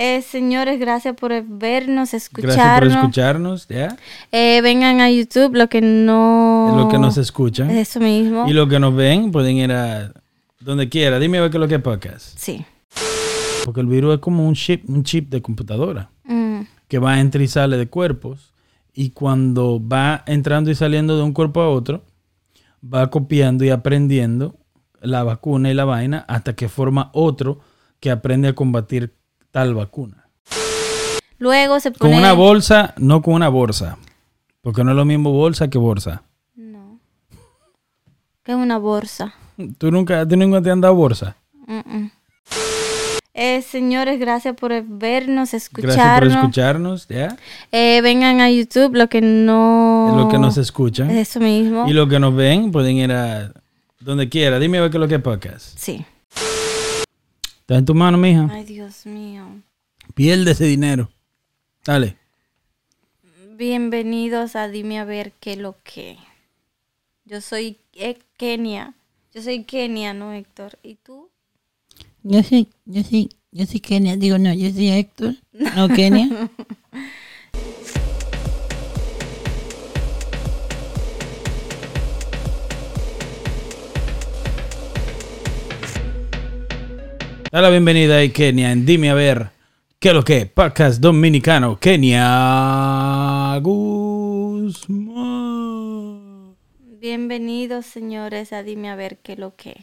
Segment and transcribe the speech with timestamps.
[0.00, 2.94] Eh, señores, gracias por vernos, Gracias por escucharnos.
[2.94, 3.96] escucharnos, ¿ya?
[4.30, 6.72] Eh, vengan a YouTube, lo que no...
[6.76, 7.68] Lo que nos escuchan.
[7.70, 8.46] Eso mismo.
[8.46, 10.12] Y lo que nos ven, pueden ir a
[10.60, 11.18] donde quiera.
[11.18, 12.38] Dime a ver qué es lo que es podcast.
[12.38, 12.64] Sí.
[13.64, 17.42] Porque el virus es como un chip, un chip de computadora Mm, que va entra
[17.42, 18.52] y sale de cuerpos.
[18.94, 22.04] Y cuando va entrando y saliendo de un cuerpo a otro,
[22.84, 24.54] va copiando y aprendiendo
[25.00, 27.58] la vacuna y la vaina hasta que forma otro
[27.98, 29.17] que aprende a combatir
[29.50, 30.28] tal vacuna.
[31.38, 32.18] Luego se Con pone...
[32.18, 33.98] una bolsa, no con una bolsa.
[34.60, 36.22] Porque no es lo mismo bolsa que bolsa.
[36.56, 36.98] No.
[38.42, 39.34] ¿Qué es una bolsa?
[39.78, 41.36] ¿Tú nunca, tú nunca te han dado bolsa?
[41.66, 42.10] Mm-mm.
[43.34, 46.34] Eh, señores, gracias por vernos, Gracias por escucharnos.
[46.34, 47.36] escucharnos, ¿ya?
[47.70, 50.12] Eh, vengan a YouTube, lo que no...
[50.16, 51.08] Lo que nos escuchan.
[51.10, 51.86] Eso mismo.
[51.86, 53.52] Y lo que nos ven, pueden ir a
[54.00, 54.58] donde quiera.
[54.58, 55.78] Dime a ver qué es lo que es podcast.
[55.78, 56.04] Sí.
[57.68, 58.48] Está en tu mano, mija.
[58.50, 59.44] Ay, Dios mío.
[60.14, 61.10] Pierde ese dinero.
[61.84, 62.16] Dale.
[63.58, 66.16] Bienvenidos a Dime a ver qué lo que.
[67.26, 68.94] Yo soy eh, Kenia.
[69.34, 70.78] Yo soy Kenia, ¿no, Héctor?
[70.82, 71.28] ¿Y tú?
[72.22, 74.16] Yo soy, yo soy, yo soy Kenia.
[74.16, 75.34] Digo, no, yo soy Héctor.
[75.76, 76.48] No, Kenia.
[87.50, 89.48] Da la bienvenida a Kenia en Dime a ver
[89.98, 91.78] qué es lo que es podcast dominicano.
[91.80, 94.98] Kenia Guzmán.
[97.00, 99.82] Bienvenidos, señores, a Dime a ver qué lo que.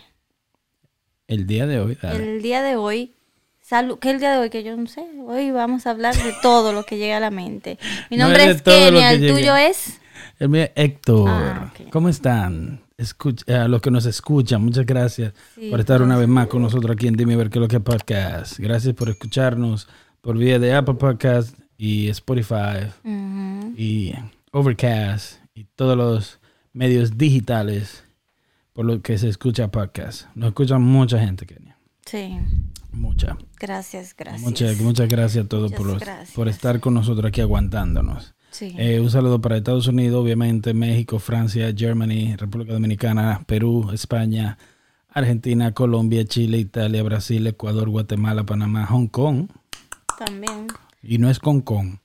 [1.27, 2.35] El día de hoy, dale.
[2.35, 3.15] El día de hoy,
[3.61, 4.51] salud, ¿qué es el día de hoy?
[4.51, 5.03] Que yo no sé.
[5.25, 7.79] Hoy vamos a hablar de todo lo que llega a la mente.
[8.11, 9.99] Mi No nombre es es Kenia, que el tuyo es.
[10.37, 11.29] El mío es Héctor.
[11.29, 11.73] Ah.
[11.89, 12.84] ¿Cómo están?
[12.97, 16.47] Escuch- eh, a los que nos escuchan, muchas gracias Sí, por estar una vez más
[16.47, 18.57] con nosotros aquí en Dime ver qué es lo que podcast.
[18.59, 19.87] Gracias por escucharnos
[20.21, 22.87] por vía de Apple Podcast y Spotify
[23.75, 24.13] y
[24.51, 26.39] Overcast y todos los
[26.71, 28.03] medios digitales
[28.71, 30.27] por lo que se escucha podcast.
[30.35, 31.77] Nos escuchan mucha gente, Kenia.
[32.05, 32.37] Sí.
[32.93, 33.35] Mucha.
[33.59, 34.41] Gracias, gracias.
[34.41, 38.34] Muchas, muchas gracias a todos Muchas por, los- por estar con nosotros aquí aguantándonos.
[38.55, 38.73] Sí.
[38.77, 44.57] Eh, un saludo para Estados Unidos, obviamente, México, Francia, Germany, República Dominicana, Perú, España,
[45.09, 49.47] Argentina, Colombia, Chile, Italia, Brasil, Ecuador, Guatemala, Panamá, Hong Kong.
[50.17, 50.67] También.
[51.03, 51.97] Y no es Hong Kong.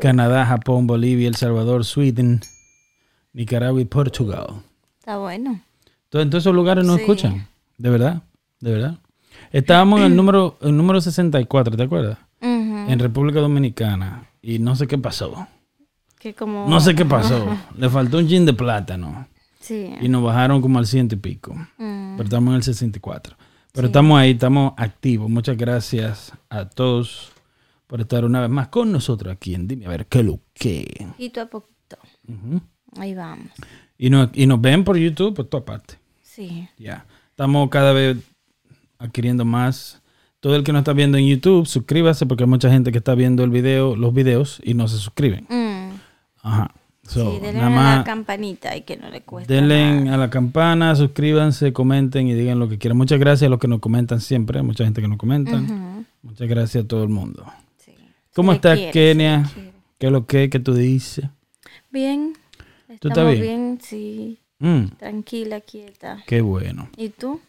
[0.00, 2.40] Canadá, Japón, Bolivia, El Salvador, Sweden,
[3.32, 4.46] Nicaragua y Portugal.
[5.00, 5.60] Está bueno.
[6.08, 6.94] Todo- en todos esos lugares Sí.
[6.94, 7.48] escuchan.
[7.78, 8.22] De verdad,
[8.60, 8.98] de verdad.
[9.50, 12.18] Estábamos en el número, el número 64, ¿te acuerdas?
[12.40, 14.28] En República Dominicana.
[14.42, 15.48] Y no sé qué pasó.
[16.24, 16.66] Que como...
[16.66, 17.54] No sé qué pasó.
[17.76, 19.28] Le faltó un gin de plátano.
[19.60, 19.90] Sí.
[20.00, 21.54] Y nos bajaron como al ciento y pico.
[21.76, 22.16] Mm.
[22.16, 23.36] Pero estamos en el 64.
[23.70, 25.28] Pero estamos ahí, estamos activos.
[25.28, 27.30] Muchas gracias a todos
[27.86, 31.08] por estar una vez más con nosotros aquí en Dime a ver qué lo que.
[31.10, 31.98] Poquito a poquito.
[32.96, 33.50] Ahí vamos.
[33.98, 35.98] y, nos, y nos ven por YouTube por toda parte.
[36.22, 36.66] Sí.
[36.78, 37.04] Ya.
[37.28, 38.16] Estamos cada vez
[38.96, 40.00] adquiriendo más.
[40.40, 43.14] Todo el que nos está viendo en YouTube, suscríbase porque hay mucha gente que está
[43.14, 45.46] viendo el video, los videos y no se suscriben.
[45.50, 45.73] Mm.
[46.44, 46.70] Ajá.
[47.06, 50.14] So, sí, denle nada a la campanita y que no le cueste denle nada.
[50.14, 52.96] a la campana, suscríbanse, comenten y digan lo que quieran.
[52.96, 55.54] Muchas gracias a los que nos comentan siempre, mucha gente que nos comenta.
[55.56, 56.04] Ujú.
[56.22, 57.44] Muchas gracias a todo el mundo.
[57.76, 57.92] Sí.
[58.34, 59.50] ¿Cómo Se estás, quiere, Kenia?
[59.98, 61.26] ¿Qué es lo que, que tú dices?
[61.90, 62.32] Bien.
[63.00, 63.78] ¿Tú Estamos estás bien?
[63.82, 64.38] sí.
[64.60, 66.22] Mm, Tranquila, quieta.
[66.26, 66.88] qué bueno.
[66.96, 67.40] ¿Y tú?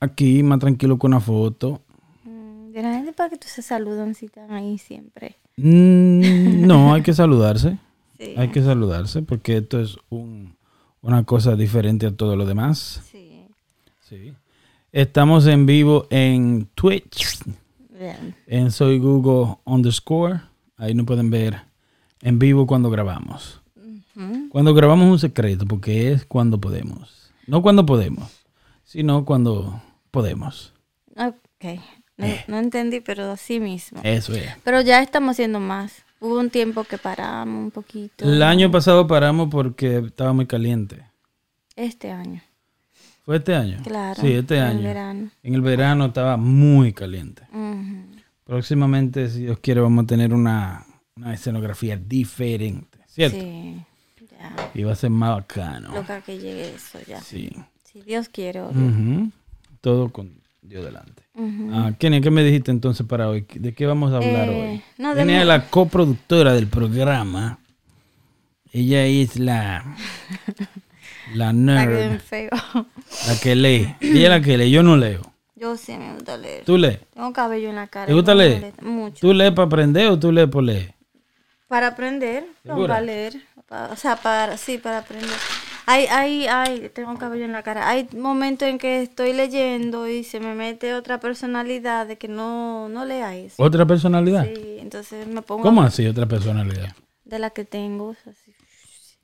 [0.00, 1.80] Aquí más tranquilo con una foto.
[2.24, 5.36] Mm, De la gente para que tú se saludan si están ahí siempre.
[5.56, 7.78] Mm, no, hay que saludarse.
[8.20, 8.34] Sí.
[8.36, 10.54] Hay que saludarse porque esto es un-
[11.00, 13.00] una cosa diferente a todo lo demás.
[13.10, 13.46] Sí.
[14.00, 14.34] Sí.
[14.92, 17.38] Estamos en vivo en Twitch,
[17.98, 18.34] Bien.
[18.46, 20.40] en Soy Google underscore.
[20.76, 21.62] Ahí nos pueden ver
[22.20, 23.56] en vivo cuando grabamos.
[24.50, 27.30] Cuando grabamos un secreto, porque es cuando podemos.
[27.46, 28.30] No cuando podemos,
[28.84, 30.74] sino cuando podemos.
[31.16, 31.80] Ok.
[32.18, 32.44] No, Eh.
[32.48, 34.00] no entendí, pero así mismo.
[34.04, 34.50] Eso es.
[34.62, 36.04] Pero ya estamos haciendo más.
[36.20, 38.24] Hubo un tiempo que paramos un poquito.
[38.30, 41.06] El año pasado paramos porque estaba muy caliente.
[41.76, 42.42] Este año.
[43.24, 43.78] ¿Fue este año?
[43.82, 44.20] Claro.
[44.20, 44.82] Sí, este en año.
[44.82, 45.30] verano.
[45.42, 47.42] En el verano estaba muy caliente.
[48.44, 50.84] Próximamente, si Dios quiere, vamos a tener una,
[51.16, 53.38] una escenografía diferente, ¿cierto?
[53.38, 53.76] Sí.
[54.38, 54.70] Ya.
[54.74, 55.94] Y va a ser más bacano.
[55.94, 57.20] Loca que llegue eso ya.
[57.20, 57.50] Sí.
[57.84, 58.62] Si Dios quiere.
[59.80, 60.32] Todo con
[60.62, 61.22] Dios delante.
[61.40, 61.70] Ujú.
[61.72, 63.46] Ah, Kenia, ¿qué me dijiste entonces para hoy?
[63.54, 64.82] ¿De qué vamos a hablar Eh, hoy?
[64.98, 67.58] no, Kenia es la coproductora del programa.
[68.72, 69.96] Ella es la...
[71.34, 71.96] La nerd.
[71.96, 72.50] bien feo.
[73.28, 73.94] La que lee.
[74.00, 74.70] Ella es la que lee.
[74.70, 75.22] Yo no leo.
[75.54, 76.64] Yo sí me gusta leer.
[76.64, 76.98] ¿Tú lees?
[77.14, 78.06] Tengo cabello en la cara.
[78.06, 78.72] ¿Te gusta leer?
[78.82, 79.18] Mucho.
[79.20, 80.94] ¿Tú lees para aprender o tú lees por leer?
[81.68, 83.36] Para aprender, no para leer.
[83.68, 85.30] o sea, para, sí, para aprender.
[85.90, 87.88] Hay, hay, hay, tengo cabello en la cara.
[87.88, 92.88] Hay momentos en que estoy leyendo y se me mete otra personalidad de que no,
[92.88, 93.54] no leáis.
[93.56, 94.44] ¿Otra personalidad?
[94.44, 96.94] Sí, entonces me pongo ¿Cómo así otra personalidad?
[97.24, 98.14] de la que tengo.
[98.26, 98.54] así.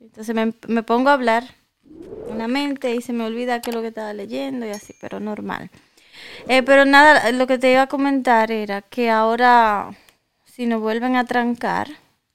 [0.01, 1.45] Entonces me, me pongo a hablar
[2.29, 4.93] en la mente y se me olvida qué es lo que estaba leyendo y así,
[5.01, 5.71] pero normal.
[6.49, 9.91] Eh, pero nada, lo que te iba a comentar era que ahora,
[10.45, 11.89] si nos vuelven a trancar,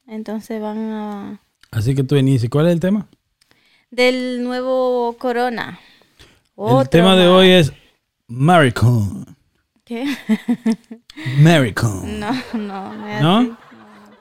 [0.07, 1.41] entonces van a...
[1.71, 2.49] Así que tú inicies.
[2.49, 3.07] ¿Cuál es el tema?
[3.91, 5.79] Del nuevo corona.
[6.19, 7.73] el Otro tema de hoy es
[8.27, 9.25] Maricon.
[9.83, 10.05] ¿Qué?
[11.41, 12.19] Maricon.
[12.19, 13.37] No, no, no es ¿No?
[13.39, 13.51] así.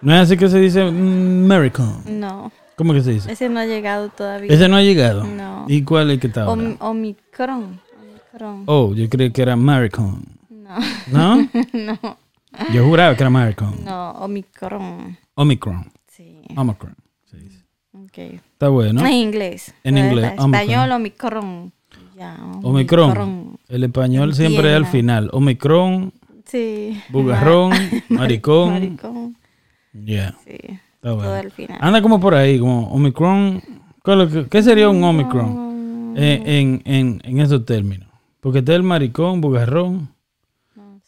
[0.03, 2.03] ¿No es así que se dice mm, Maricon?
[2.21, 3.31] No, ¿Cómo que se dice?
[3.31, 4.53] ese no ha llegado todavía.
[4.53, 5.25] Ese no ha llegado.
[5.25, 5.67] No.
[5.69, 6.53] ¿Y cuál es el que está ahora?
[6.63, 7.81] Om- Omicron.
[8.01, 8.63] Omicron.
[8.67, 10.25] Oh, yo creí que era Maricon.
[10.49, 10.79] No,
[11.13, 11.49] ¿No?
[11.73, 12.19] no,
[12.73, 13.85] Yo juraba que era Maricon.
[13.85, 15.17] no, Omicron.
[15.35, 15.93] Omicron.
[16.09, 16.97] Sí, Omicron.
[17.33, 17.65] dice.
[17.93, 18.41] ok.
[18.61, 19.01] Está bueno.
[19.07, 19.73] En inglés.
[19.85, 21.73] En inglés, Español, Omicron.
[22.15, 23.59] Ya, Omicron.
[23.71, 25.31] El español siempre es al final.
[25.33, 26.13] Omicron,
[26.45, 27.01] Sí.
[27.09, 27.73] bugarrón,
[28.11, 28.73] maricón.
[28.75, 29.37] Maricón.
[29.95, 30.37] Yeah.
[30.45, 30.51] Sí.
[30.53, 31.33] Está Todo bueno.
[31.33, 31.79] al final.
[31.81, 33.63] Anda como por ahí, como Omicron.
[34.51, 38.11] ¿Qué, sería un Omicron en, en, en, en esos términos?
[38.41, 40.11] Porque está el maricón, bugarrón.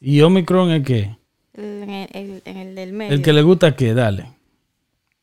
[0.01, 1.17] ¿Y Omicron es qué?
[1.53, 3.13] El- el, el- en el del medio.
[3.13, 4.25] El que le gusta qué, dale.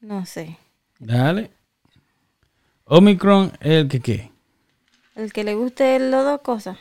[0.01, 0.57] No sé.
[0.99, 1.49] Dale.
[2.89, 4.31] Omicron es el que qué.
[5.15, 6.77] El que le guste las dos cosas.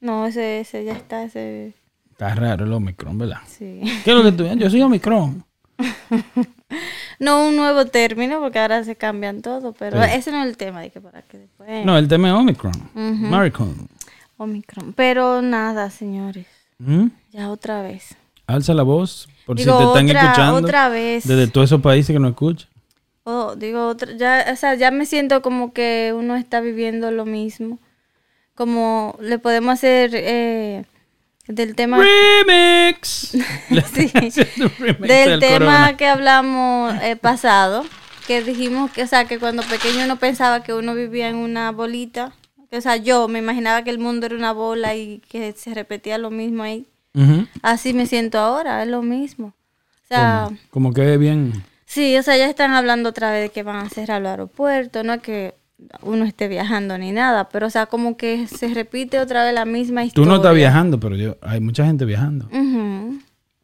[0.00, 1.74] No, ese, ese ya está, ese.
[2.10, 3.38] Está raro el Omicron, ¿verdad?
[3.46, 3.80] Sí.
[4.04, 5.44] ¿Qué es lo que tú Yo soy Omicron.
[7.18, 10.08] No un nuevo término, porque ahora se cambian todo, pero Sí.
[10.14, 11.84] ese no es el tema, de que para que después.
[11.84, 12.72] No, el tema es Omicron.
[12.94, 13.88] Maricon.
[14.38, 14.94] Omicron.
[14.94, 16.46] Pero nada, señores.
[16.78, 17.08] ¿Mm?
[17.32, 18.16] Ya otra vez.
[18.46, 20.66] Alza la voz por Digo, si te están otra, escuchando.
[20.66, 21.28] otra vez.
[21.28, 22.69] Desde todos esos países que no escuchan.
[23.24, 27.26] Oh, digo, otra, ya, o sea, ya me siento como que uno está viviendo lo
[27.26, 27.78] mismo.
[28.54, 30.84] Como le podemos hacer eh,
[31.46, 33.32] del tema Remix.
[33.94, 34.10] Sí.
[34.78, 35.96] remix del tema Corona.
[35.96, 37.84] que hablamos eh, pasado,
[38.26, 41.70] que dijimos que, o sea, que cuando pequeño uno pensaba que uno vivía en una
[41.72, 42.32] bolita,
[42.72, 46.18] o sea, yo me imaginaba que el mundo era una bola y que se repetía
[46.18, 46.86] lo mismo ahí.
[47.62, 49.48] Así me siento ahora, es lo mismo.
[50.04, 51.64] O sea, Como, como que bien.
[51.92, 55.04] Sí, o sea, ya están hablando otra vez de que van a cerrar los aeropuertos,
[55.04, 55.54] no es que
[56.02, 59.64] uno esté viajando ni nada, pero o sea, como que se repite otra vez la
[59.64, 60.28] misma Tú historia.
[60.30, 62.48] no estás viajando, pero yo, hay mucha gente viajando.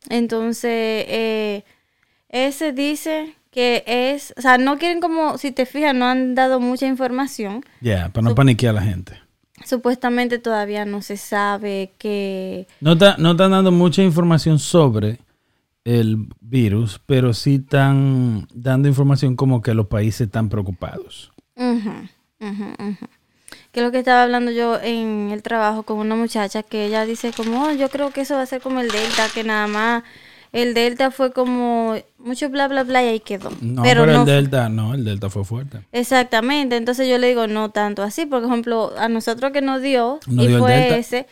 [0.08, 1.64] Entonces, eh,
[2.28, 6.61] ese dice que es, o sea, no quieren como, si te fijas, no han dado
[6.61, 7.64] mucha información.
[7.81, 9.12] Ya, para no paniquear a la gente.
[9.64, 12.67] Supuestamente todavía no se sabe que...
[12.81, 15.19] No, está- no están dando mucha información sobre
[15.86, 21.32] el virus, pero sí están dando información como que los países están preocupados.
[21.54, 21.90] Ujú,
[22.40, 23.06] ujú, ujú.
[23.70, 27.06] Que es lo que estaba hablando yo en el trabajo con una muchacha que ella
[27.06, 29.68] dice como, "Oh, yo creo que eso va a ser como el Delta, que nada
[29.68, 30.02] más
[30.52, 33.50] el Delta fue como mucho bla, bla, bla y ahí quedó.
[33.60, 35.82] No, pero, no el Delta, no, el Delta fue fuerte.
[35.92, 40.18] Exactamente, entonces yo le digo no tanto así, por ejemplo, a nosotros que nos dio
[40.28, 41.26] y dio fue ese,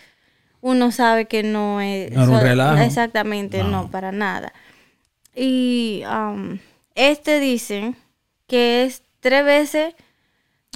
[0.67, 2.83] uno sabe que no es No un relajo.
[2.83, 3.91] Exactamente, no.
[3.91, 4.55] para nada.
[5.37, 6.59] Y um,
[6.95, 7.97] este dicen
[8.47, 9.95] que es tres veces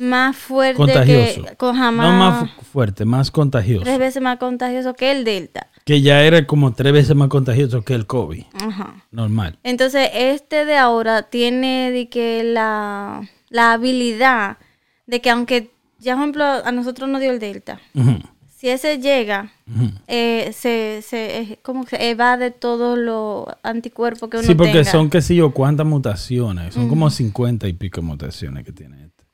[0.00, 1.42] más fuerte Contagioso.
[1.45, 3.85] que con jamás No más fu- fuerte, más contagioso.
[3.85, 5.68] tres veces más contagioso que el Delta.
[5.85, 8.45] Que ya era como tres veces más contagioso que el COVID.
[8.61, 9.04] Ajá.
[9.11, 9.59] Normal.
[9.62, 14.59] Entonces, este de ahora tiene de que la, la habilidad
[15.07, 17.80] de que aunque, ya por ejemplo, a nosotros nos dio el Delta,
[18.59, 19.53] si ese llega,
[20.09, 24.91] eh, se, se, como que evade todos los anticuerpos que uno Sí, porque tenga.
[24.91, 26.75] son, qué sé yo, cuántas mutaciones.
[26.75, 29.25] Son como 50 y pico mutaciones que tiene este.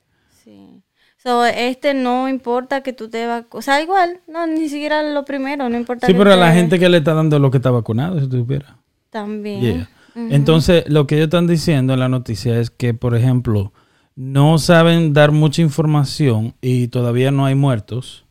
[0.43, 0.83] Sí.
[1.17, 3.49] So, este no importa que tú te vacunes.
[3.51, 6.51] O sea, igual, no, ni siquiera lo primero, no importa Sí, que pero a la
[6.51, 8.73] te- gente que le está dando lo que está vacunado, si tú supieras.
[9.09, 9.61] También.
[9.61, 9.89] Yeah.
[10.29, 13.73] Entonces, lo que ellos están diciendo en la noticia es que, por ejemplo,
[14.15, 18.24] no saben dar mucha información y todavía no hay muertos.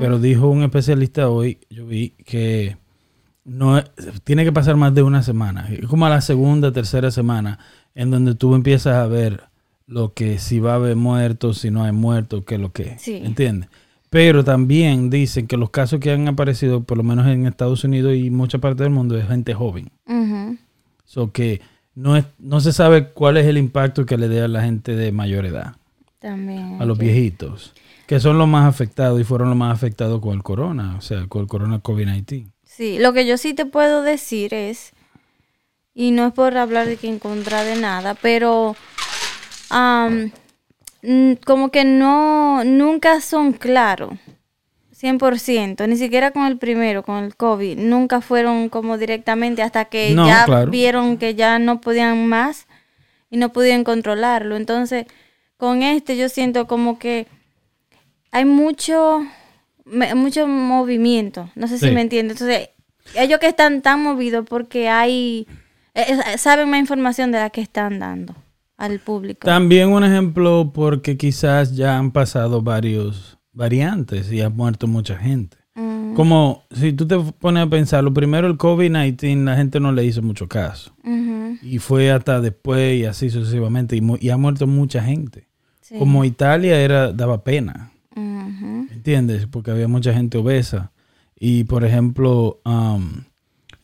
[0.00, 2.76] Pero dijo un especialista hoy, yo vi que
[3.44, 3.82] no
[4.24, 7.58] tiene que pasar más de una semana, es como a la segunda, tercera semana,
[7.94, 9.42] en donde tú empiezas a ver
[9.86, 12.98] lo que si va a haber muertos, si no hay muertos, qué es lo que,
[12.98, 13.16] Sí.
[13.24, 13.68] ¿entiendes?
[14.10, 18.14] Pero también dicen que los casos que han aparecido, por lo menos en Estados Unidos
[18.16, 19.90] y mucha parte del mundo, es gente joven.
[21.04, 21.60] So que
[21.94, 24.94] no, es, no se sabe cuál es el impacto que le dé a la gente
[24.96, 25.76] de mayor edad,
[26.20, 26.80] También.
[26.80, 27.74] a los viejitos.
[28.08, 31.26] Que son los más afectados y fueron los más afectados con el corona, o sea,
[31.28, 32.50] con el corona COVID-19.
[32.64, 34.92] Sí, lo que yo sí te puedo decir es,
[35.94, 38.76] y no es por hablar de que en contra de nada, pero
[39.70, 44.12] mm, como que no, nunca son claros,
[44.98, 50.14] 100%, ni siquiera con el primero, con el COVID, nunca fueron como directamente hasta que
[50.14, 50.70] No, ya claro.
[50.70, 52.66] vieron que ya no podían más
[53.30, 54.56] y no podían controlarlo.
[54.56, 55.04] Entonces,
[55.58, 57.26] con este yo siento como que
[58.30, 59.22] hay mucho,
[60.14, 62.40] mucho movimiento, no sé si me entiendes.
[62.40, 62.70] Entonces,
[63.16, 65.46] ellos que están tan movidos porque hay,
[65.94, 66.04] eh,
[66.34, 68.34] eh, saben más información de la que están dando
[68.76, 69.46] al público.
[69.46, 75.56] También un ejemplo porque quizás ya han pasado varios variantes y ha muerto mucha gente.
[75.74, 79.90] Mm, Como si tú te pones a pensar, lo primero el COVID-19 la gente no
[79.92, 80.92] le hizo mucho caso.
[81.62, 83.96] Y fue hasta después y así sucesivamente.
[83.96, 85.48] Y, mu- y ha muerto mucha gente.
[85.80, 87.90] sí, Como Italia era daba pena.
[88.18, 89.46] Ujú, ¿Entiendes?
[89.46, 90.90] Porque había mucha gente obesa.
[91.38, 93.22] Y por ejemplo, um,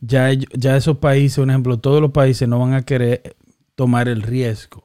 [0.00, 3.36] ya, ya esos países, un ejemplo, todos los países no van a querer
[3.74, 4.82] tomar el riesgo.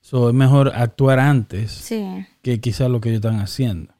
[0.00, 2.04] So, es mejor actuar antes sí,
[2.42, 3.92] que quizás lo que ellos están haciendo.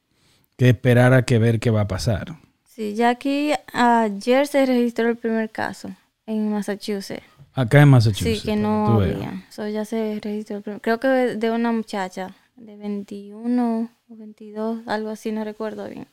[0.56, 2.36] Que esperar a que ver qué va a pasar.
[2.64, 5.90] sí, ya aquí ayer se registró el primer caso
[6.26, 7.22] en Massachusetts.
[7.54, 8.40] Acá en Massachusetts.
[8.40, 9.44] Sí, que no había.
[9.50, 10.56] So, ya se registró.
[10.56, 15.88] el primer- Creo que de una muchacha de 21 o 22, algo así, no recuerdo
[15.88, 16.06] bien.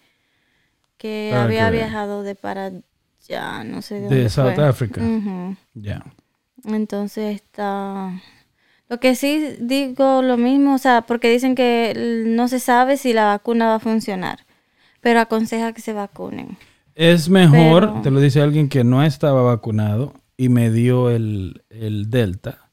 [0.97, 2.71] Que Para había que viajado de para
[3.21, 4.65] allá, no sé de, De dónde South fue.
[4.67, 5.01] Africa.
[5.73, 6.03] Ya.
[6.65, 8.21] Entonces está...
[8.89, 13.13] Lo que sí digo lo mismo, o sea, porque dicen que no se sabe si
[13.13, 14.45] la vacuna va a funcionar,
[14.99, 16.57] pero aconseja que se vacunen.
[16.95, 21.63] Es mejor, Pero- te lo dice alguien que no estaba vacunado y me dio el,
[21.69, 22.71] el Delta,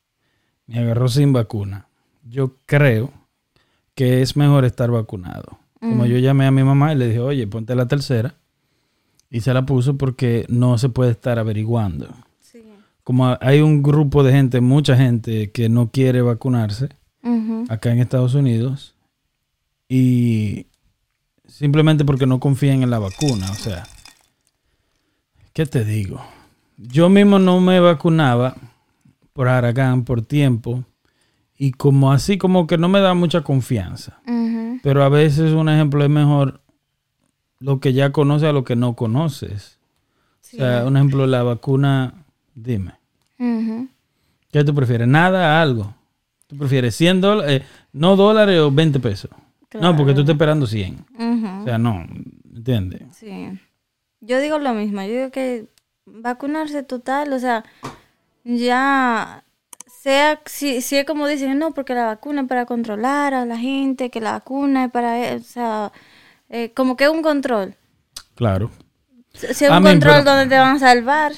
[0.66, 1.86] me agarró sin vacuna.
[2.24, 3.12] Yo creo
[3.96, 5.58] que es mejor estar vacunado.
[5.80, 8.34] Como yo llamé a mi mamá y le dije, oye, ponte la tercera.
[9.30, 12.08] Y se la puso porque no se puede estar averiguando.
[12.38, 12.62] Sí.
[13.02, 16.90] Como hay un grupo de gente, mucha gente que no quiere vacunarse
[17.68, 18.94] acá en Estados Unidos
[19.88, 20.66] y
[21.48, 23.50] simplemente porque no confían en la vacuna.
[23.50, 23.84] O sea,
[25.52, 26.20] ¿qué te digo?
[26.76, 28.56] Yo mismo no me vacunaba
[29.32, 30.84] por Aragán por tiempo
[31.56, 34.20] y como así como que no me da mucha confianza.
[34.82, 36.60] Pero a veces un ejemplo es mejor
[37.58, 39.78] lo que ya conoces a lo que no conoces.
[40.42, 42.14] O sea, un ejemplo, la vacuna,
[42.54, 42.92] dime.
[44.52, 45.08] ¿Qué tú prefieres?
[45.08, 45.94] ¿Nada a algo?
[46.46, 47.62] ¿Tú prefieres 100 dólares?
[47.92, 49.30] no dólares o 20 pesos.
[49.80, 51.04] No, porque tú estás esperando 100.
[51.60, 52.06] O sea, no,
[52.54, 53.02] ¿entiendes?
[53.12, 53.58] Sí.
[54.20, 55.66] Yo digo lo mismo, yo digo que
[56.04, 57.64] vacunarse total, o sea,
[58.44, 59.44] ya
[60.10, 63.58] sea, si, si es como dicen, no, porque la vacuna es para controlar a la
[63.58, 65.92] gente, que la vacuna es para, e- o sea,
[66.48, 67.74] eh, como que es un control.
[68.34, 68.70] Claro.
[69.32, 71.32] Si es un control pero- donde te van a salvar,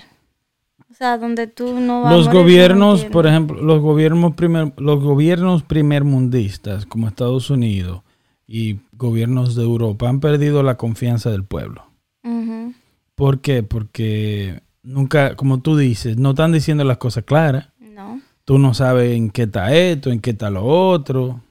[0.91, 4.73] o sea, donde tú no vas a Los gobiernos, ¿no por ejemplo, los gobiernos primer,
[4.77, 8.03] los gobiernos primermundistas como Estados Unidos
[8.47, 11.85] y gobiernos de Europa han perdido la confianza del pueblo.
[12.25, 12.75] Ujú,
[13.15, 13.63] ¿Por qué?
[13.63, 17.69] Porque nunca, como tú dices, no están diciendo las cosas claras.
[17.81, 18.21] No.
[18.49, 21.43] Tú no sabes en qué está esto, en qué está lo otro.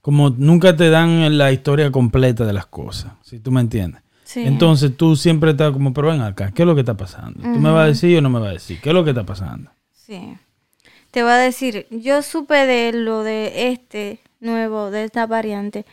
[0.00, 4.00] Como nunca te dan la historia completa de las cosas, si tú me entiendes.
[4.22, 4.44] Sí.
[4.44, 7.42] Entonces tú siempre estás como, pero ven acá, ¿qué es lo que está pasando?
[7.42, 8.80] ¿Tú me vas a decir o no me vas a decir?
[8.80, 9.72] ¿Qué es lo que está pasando?
[9.92, 10.36] Sí.
[11.10, 15.84] Te voy a decir, yo supe de lo de este nuevo, de esta variante,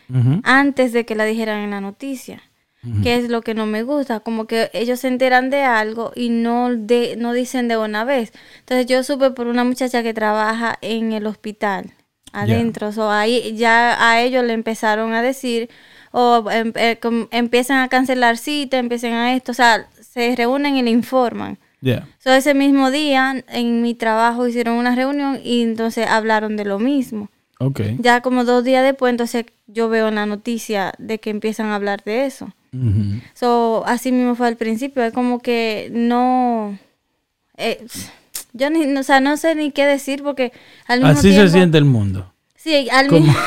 [0.43, 2.43] antes de que la dijeran en la noticia.
[3.03, 6.29] Que es lo que no me gusta, como que ellos se enteran de algo y
[6.29, 8.31] no de, no dicen de una vez.
[8.59, 11.91] Entonces yo supe por una muchacha que trabaja en el hospital
[12.33, 15.69] adentro, so, ahí ya a ellos le empezaron a decir
[16.11, 16.99] o em- eh,
[17.31, 21.57] empiezan a cancelar citas, empiezan a esto, o sea, se reúnen y le informan.
[21.81, 22.07] Yeah.
[22.19, 26.79] So, ese mismo día en mi trabajo hicieron una reunión y entonces hablaron de lo
[26.79, 27.29] mismo.
[27.99, 32.03] Ya como dos días después, entonces yo veo la noticia de que empiezan a hablar
[32.03, 32.51] de eso.
[33.33, 36.77] So, así mismo fue al principio, es como que no...
[37.57, 37.85] eh,
[38.53, 40.51] yo ni, o sea, no sé ni qué decir porque
[40.87, 41.47] al mismo Así tiempo...
[41.47, 42.33] se siente el mundo.
[42.55, 43.39] Sí, al Como, mismo...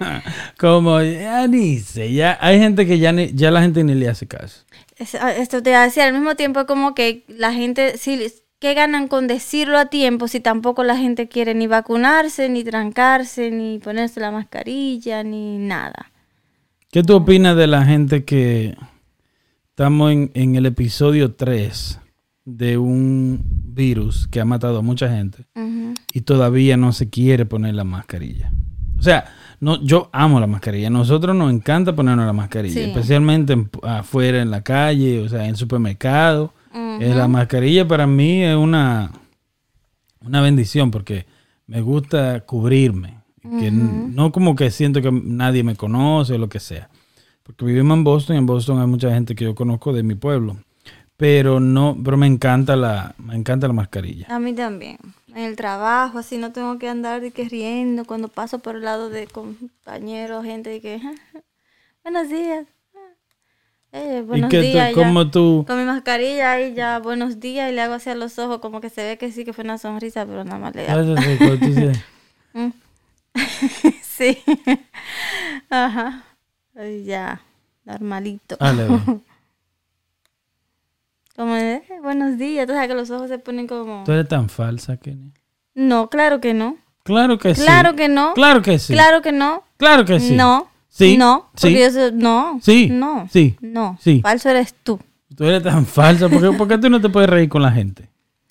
[0.58, 4.08] como ya ni sé, ya hay gente que ya, ni- ya la gente ni le
[4.08, 4.64] hace caso.
[4.96, 7.98] Es- ah, Esto te iba a decir, al mismo tiempo es como que la gente,
[7.98, 12.64] sí, ¿qué ganan con decirlo a tiempo si tampoco la gente quiere ni vacunarse, ni
[12.64, 16.10] trancarse, ni ponerse la mascarilla, ni nada?
[16.94, 18.76] ¿Qué tú opinas de la gente que
[19.70, 21.98] estamos en, en el episodio 3
[22.44, 25.44] de un virus que ha matado a mucha gente
[26.12, 28.52] y todavía no se quiere poner la mascarilla?
[28.96, 29.24] O sea,
[29.58, 30.86] no, yo amo la mascarilla.
[30.86, 32.90] A nosotros nos encanta ponernos la mascarilla, Sí.
[32.90, 36.54] especialmente en- afuera en la calle, o sea, en el supermercado.
[37.00, 39.10] Eh, la mascarilla para mí es una,
[40.20, 41.26] una bendición porque
[41.66, 43.16] me gusta cubrirme.
[43.44, 46.88] Que no como que siento que nadie me conoce o lo que sea.
[47.42, 50.14] Porque vivimos en Boston y en Boston hay mucha gente que yo conozco de mi
[50.14, 50.56] pueblo.
[51.18, 54.26] Pero no, pero me encanta la, me encanta la mascarilla.
[54.30, 54.96] A mí también.
[55.28, 58.82] En el trabajo, así no tengo que andar de que riendo cuando paso por el
[58.82, 61.00] lado de compañeros, gente de que
[62.02, 62.66] buenos días.
[63.92, 64.92] Eh, y buenos que días.
[64.92, 65.06] tú, ya.
[65.06, 68.58] como tú, Con mi mascarilla y ya buenos días y le hago hacia los ojos
[68.58, 71.00] como que se ve que sí que fue una sonrisa, pero nada más le hago.
[71.00, 71.98] Eso sí, cuando tú dices,
[74.02, 74.38] sí.
[75.70, 76.24] Ajá.
[77.04, 77.40] Ya,
[77.84, 78.56] normalito.
[78.58, 78.98] "Dale, ve".
[81.36, 84.04] Como "Eh, buenos días, tú sabes que los ojos se ponen como...
[84.04, 85.32] Tú eres tan falsa, Kenny.
[85.74, 86.76] No, claro que no.
[87.02, 87.62] Claro que sí.
[87.62, 88.34] Claro que no.
[88.34, 88.92] Claro que sí.
[88.92, 89.64] Claro que no.
[89.76, 90.34] Claro que sí.
[90.36, 90.68] No.
[90.88, 91.16] Sí.
[91.16, 91.50] No.
[91.56, 91.68] Sí.
[91.68, 92.60] Porque yo soy- no.
[92.62, 92.88] Sí.
[92.90, 93.28] No.
[93.32, 93.56] Sí.
[93.60, 93.98] No.
[94.00, 94.20] Sí.
[94.22, 95.00] Falso eres tú.
[95.36, 96.28] Tú eres tan falsa.
[96.28, 98.08] ¿Por qué, por qué tú no te puedes reír con la gente?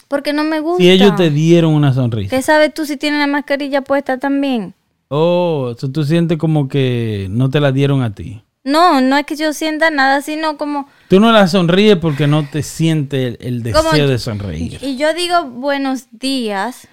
[0.08, 0.84] Porque no me gusta.
[0.84, 2.36] Si ellos te dieron una sonrisa.
[2.36, 4.74] ¿Qué sabes tú si tienes la mascarilla puesta también?
[5.10, 8.44] Oh, eso tú sientes como que no te la dieron a ti.
[8.64, 10.88] No, no es que yo sienta nada, sino como...
[11.10, 14.80] Tú no la sonríes porque no te siente el, el Como- deseo de sonreír.
[14.82, 16.88] Y yo digo buenos días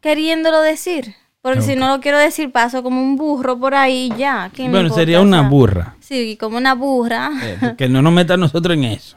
[0.00, 1.14] queriéndolo decir.
[1.46, 4.50] Porque si no lo quiero decir, paso como un burro por ahí ya.
[4.52, 5.94] ¿Qué me bueno, sería una burra.
[6.00, 7.30] Sí, como una burra.
[7.40, 9.16] Eh, que no nos meta a nosotros en eso.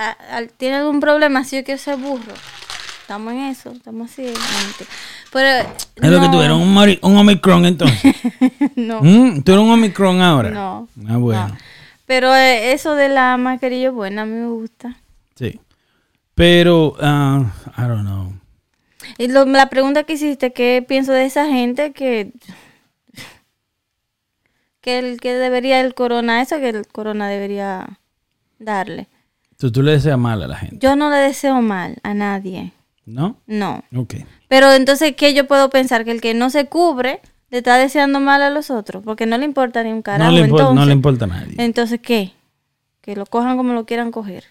[0.58, 2.34] ¿Tiene algún problema si yo quiero ser burro?
[3.00, 4.26] Estamos en eso, estamos así.
[5.32, 8.14] Pero, Es lo que eres, un, un Omicron entonces.
[8.76, 10.50] No, Mm, Tú eres un Omicron ahora.
[10.50, 10.86] no.
[11.08, 11.48] Ah, bueno.
[11.48, 11.56] no.
[12.04, 14.96] Pero eh, eso de la mascarilla buena, a mí me gusta.
[15.34, 15.58] Sí.
[16.34, 17.44] Pero, ah,
[17.78, 18.32] I don't know.
[19.18, 22.32] Y lo- la pregunta que hiciste, ¿qué pienso de esa gente que
[24.80, 27.98] que el que debería el corona, eso que el corona debería
[28.58, 29.08] darle?
[29.58, 32.72] Tú, tú le deseas mal a la gente, Yo no le deseo mal a nadie,
[33.04, 33.36] ¿no?
[33.46, 33.84] no.
[33.94, 34.14] Ok.
[34.48, 36.04] Pero entonces, ¿qué yo puedo pensar?
[36.04, 39.36] Que el que no se cubre le está deseando mal a los otros, porque no
[39.36, 40.30] le importa ni un carajo.
[40.30, 41.54] No le, entonces, no le importa a nadie.
[41.58, 42.32] entonces, ¿qué?
[43.02, 44.44] Que lo cojan como lo quieran coger.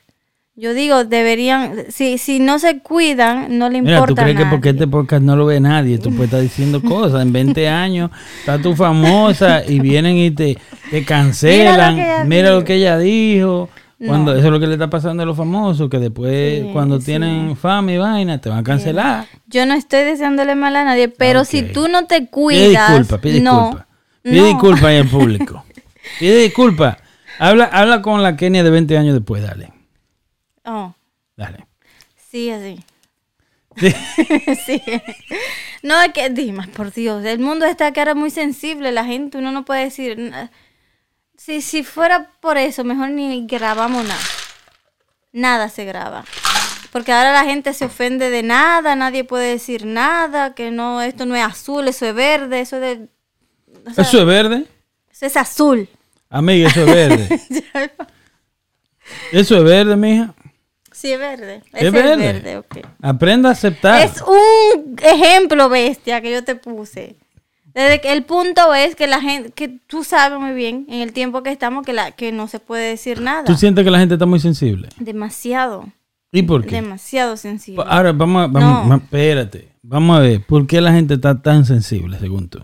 [0.60, 4.46] Yo digo, deberían, si, si no se cuidan, no le Mira, importa ¿tú crees que
[4.48, 5.98] porque este podcast no lo ve nadie?
[6.00, 7.22] Tú puedes estar diciendo cosas.
[7.22, 10.58] En 20 años estás tú famosa y vienen y te,
[10.92, 12.28] te cancelan.
[12.28, 13.70] Mira lo que ella dijo.
[14.06, 14.38] Cuando, No.
[14.38, 17.06] Eso es lo que le está pasando a los famosos, que después Sí, cuando sí.
[17.06, 19.28] tienen fama y vaina te van a cancelar.
[19.48, 23.22] Yo no estoy deseándole mal a nadie, pero si tú no te Pide cuidas, disculpa,
[23.22, 23.88] pide no, disculpa.
[24.24, 24.46] Pide no.
[24.48, 25.64] disculpa ahí al público.
[26.20, 26.98] Pide disculpa.
[27.40, 29.70] Habla, habla con la Kenia de 20 años después, dale.
[30.72, 30.94] Oh,
[31.36, 31.66] Dale.
[32.16, 32.84] sí, así.
[33.76, 33.92] Sí.
[34.66, 34.82] sí.
[35.82, 39.38] No, es que, Dimas, por Dios, el mundo está que ahora muy sensible, la gente,
[39.38, 40.32] uno no puede decir...
[41.38, 44.22] Si, si fuera por eso, mejor ni grabamos nada.
[45.32, 46.26] Nada se graba.
[46.92, 51.26] Porque ahora la gente se ofende de nada, nadie puede decir nada, que no, esto
[51.26, 53.08] no es azul, eso es verde, eso es de...
[53.90, 54.66] o sea, ¿Eso es verde?
[55.12, 55.88] eso es azul.
[56.30, 57.42] Amiga, eso es verde.
[59.32, 60.34] ¿Eso es verde, mija?
[61.00, 61.64] Sí, es verde.
[61.72, 62.12] ¿Es verde?
[62.12, 62.78] Es verde, ok.
[63.02, 64.02] Aprenda a aceptar.
[64.06, 67.16] Es un ejemplo bestia que yo te puse.
[67.74, 71.14] Desde que el punto es que la gente, que tú sabes muy bien en el
[71.14, 73.46] tiempo que estamos que la que no se puede decir nada.
[73.46, 74.90] ¿Tú sientes que la gente está muy sensible?
[74.98, 75.88] Demasiado,
[76.34, 76.76] ¿Y por qué?
[76.82, 77.82] demasiado sensible.
[77.88, 78.48] Ahora, vamos a...
[78.48, 78.96] Vamos, No.
[78.98, 79.70] espérate.
[79.82, 80.42] Vamos a ver.
[80.46, 82.60] ¿Por qué la gente está tan sensible, según tú?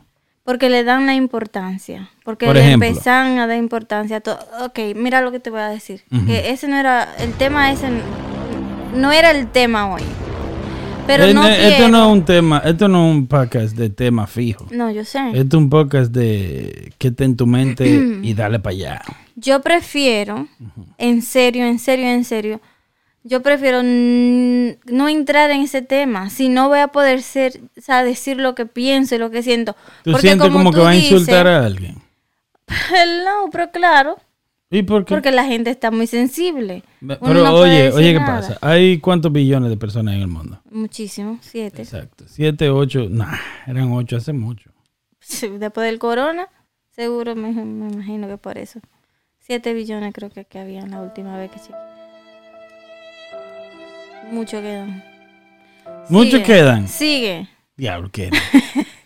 [0.46, 2.10] Porque le dan la importancia.
[2.24, 4.38] Porque Por le empiezan a dar importancia a todo.
[4.64, 6.04] Ok, mira lo que te voy a decir.
[6.28, 7.88] Que ese no era, el tema ese
[8.96, 10.04] no era el tema hoy.
[11.08, 13.90] Pero Eh, no eh, esto no es un tema, esto no es un podcast de
[13.90, 14.68] tema fijo.
[14.72, 15.20] No, yo sé.
[15.34, 17.88] Esto es un podcast de que en tu mente
[18.22, 19.02] y dale para allá.
[19.36, 20.48] Yo prefiero,
[20.98, 22.62] en serio, en serio, en serio,
[23.28, 26.30] yo prefiero no entrar en ese tema.
[26.30, 29.42] Si no voy a poder ser, o sea, decir lo que pienso y lo que
[29.42, 29.74] siento.
[30.04, 31.96] ¿Tú Porque sientes como, que tú va a dices- insultar a alguien?
[33.26, 34.18] No, pero claro,
[34.72, 35.14] ¿Y por qué?
[35.14, 36.84] porque la gente está muy sensible.
[37.00, 38.42] Pero no oye, oye, ¿qué nada.
[38.42, 38.58] pasa?
[38.62, 40.60] Hay cuántos billones de personas en el mundo.
[40.72, 41.82] Muchísimo, siete.
[41.84, 42.26] Exacto.
[42.28, 43.36] Siete, ocho, nah,
[43.68, 44.72] eran ocho hace mucho.
[45.60, 46.48] Después del corona,
[46.92, 48.80] seguro me, me imagino que por eso.
[49.40, 51.76] Siete billones creo que, que había la última vez que chequeé.
[54.32, 55.04] Mucho quedan.
[56.10, 56.88] Muchos quedan.
[56.88, 57.48] Sigue.
[57.78, 58.30] Diablo, ¿qué?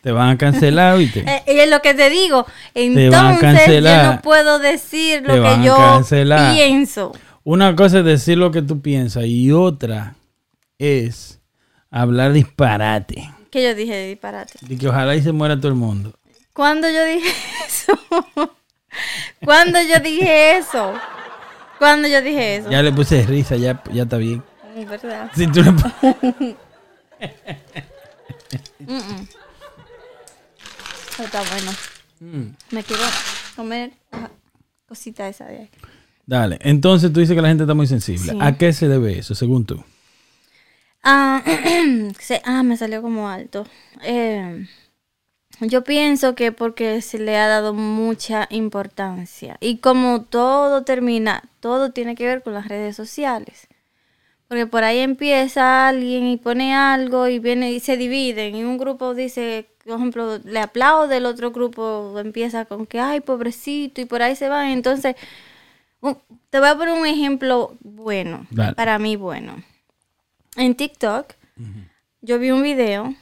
[0.01, 1.23] Te van a cancelar, ¿viste?
[1.45, 2.45] Eh, y es lo que te digo.
[2.45, 4.15] van a Entonces yo cancelar.
[4.15, 6.53] no puedo decir lo Te que yo cancelar.
[6.53, 7.11] pienso.
[7.43, 10.15] Una cosa es decir lo que tú piensas y otra
[10.77, 11.39] es
[11.89, 13.29] hablar disparate.
[13.49, 14.53] Que yo dije de disparate.
[14.61, 16.13] De que ojalá y se muera todo el mundo.
[16.53, 17.29] Cuando yo dije
[17.65, 17.93] eso.
[19.43, 20.93] Cuando yo dije eso.
[21.79, 22.69] Cuando yo dije eso.
[22.69, 24.43] Ya le puse risa, ya, ya está bien.
[24.81, 25.31] Es verdad.
[25.33, 26.55] Tú le pon-
[31.19, 31.71] Está bueno.
[32.21, 32.53] Mm.
[32.71, 33.03] Me quiero
[33.55, 34.29] comer la
[34.87, 35.69] cosita esa de ahí.
[36.25, 38.31] Dale, entonces tú dices que la gente está muy sensible.
[38.31, 38.37] Sí.
[38.39, 39.83] ¿A qué se debe eso, según tú?
[41.03, 41.41] Ah,
[42.19, 43.65] se- ah, me salió como alto.
[44.03, 44.67] Eh,
[45.61, 49.57] yo pienso que porque se le ha dado mucha importancia.
[49.59, 53.67] Y como todo termina, todo tiene que ver con las redes sociales.
[54.49, 58.55] Porque por ahí empieza alguien y pone algo y viene y se dividen.
[58.55, 63.21] Y un grupo dice, por ejemplo, le aplaude, el otro grupo empieza con que, ay,
[63.21, 64.69] pobrecito, y por ahí se van.
[64.69, 65.15] Entonces,
[66.01, 66.17] un-
[66.49, 68.73] te voy a poner un ejemplo bueno, Dale.
[68.73, 69.61] para mí bueno.
[70.55, 71.33] En TikTok,
[72.21, 73.13] yo vi un video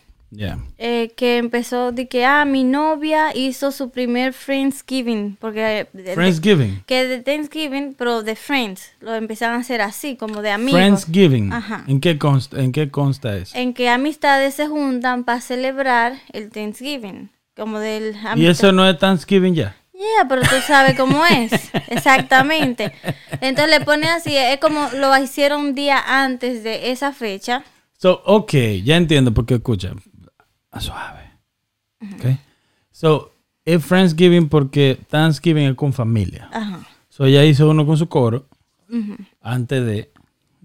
[0.78, 6.16] Eh, que empezó de que, ah, mi novia hizo su primer Friendsgiving, porque eh, de-
[6.16, 6.84] Friendsgiving.
[6.86, 10.80] que de Thanksgiving, pero de Friends, lo empezaron a hacer así, como de amigos.
[10.80, 11.54] Friendsgiving.
[11.54, 11.84] Ajá.
[11.88, 13.58] ¿En qué consta, en qué consta eso?
[13.58, 18.16] En que amistades se juntan para celebrar el Thanksgiving, como del...
[18.36, 19.76] ¿Y eso no es Thanksgiving ya?
[19.94, 21.52] Yeah, pero tú sabes cómo es,
[21.88, 22.94] exactamente.
[23.42, 27.64] Entonces le pone así, es como lo hicieron un día antes de esa fecha.
[27.98, 29.94] So, ok, ya entiendo, porque escucha,
[30.72, 31.32] a suave.
[32.16, 32.26] Ok.
[32.92, 33.32] So,
[33.66, 36.50] es Friendsgiving porque Thanksgiving es con familia.
[36.52, 36.80] Ajá.
[37.10, 38.46] So, ella hizo uno con su coro
[39.42, 40.12] antes de,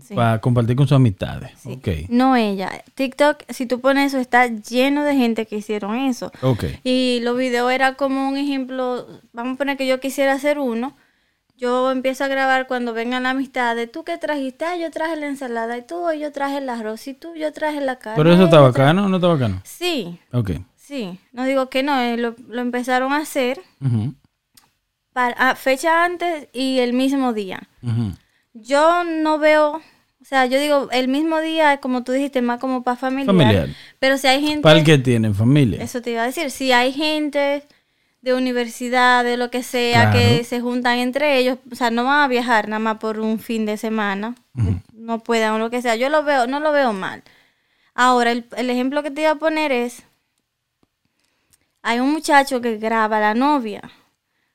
[0.01, 0.15] Sí.
[0.15, 1.53] para compartir con sus amistades.
[1.61, 1.73] Sí.
[1.73, 2.83] Ok, No ella.
[2.95, 6.33] TikTok, si tú pones eso, está lleno de gente que hicieron eso.
[6.43, 6.65] ok.
[6.83, 10.97] Y los videos era como un ejemplo, vamos a poner que yo quisiera hacer uno.
[11.57, 13.91] Yo empiezo a grabar cuando vengan amistades.
[13.93, 14.65] ¿Tú qué trajiste?
[14.65, 15.79] Ah, yo traje la ensalada.
[15.79, 16.11] ¿Y tú?
[16.12, 17.07] Yo traje el arroz.
[17.07, 17.35] ¿Y tú?
[17.37, 18.17] Yo traje la carne.
[18.17, 19.57] Pero eso "Ay, está bacano o no está bacano?
[19.57, 19.62] tra-".
[19.65, 20.51] Sí, Ok.
[20.77, 21.19] sí.
[21.33, 22.01] No digo que no.
[22.01, 23.61] eh, Lo, lo empezaron a hacer
[25.12, 27.62] para, a fecha antes y el mismo día.
[28.55, 29.81] Yo no veo...
[30.21, 33.27] O sea, yo digo, el mismo día, como tú dijiste, más como para familiar.
[33.35, 33.69] Familiar.
[33.99, 34.62] Pero si hay gente...
[34.62, 35.83] Para el que tiene familia.
[35.83, 36.51] Eso te iba a decir.
[36.53, 37.65] Si hay gente
[38.22, 40.18] de universidad, de lo que sea, Claro.
[40.18, 43.38] que se juntan entre ellos, o sea, no van a viajar nada más por un
[43.40, 44.35] fin de semana,
[44.94, 45.96] no puedan o lo que sea.
[45.96, 47.22] Yo lo veo, no lo veo mal.
[47.94, 50.02] Ahora, el, el ejemplo que te iba a poner es,
[51.82, 53.82] hay un muchacho que graba a la novia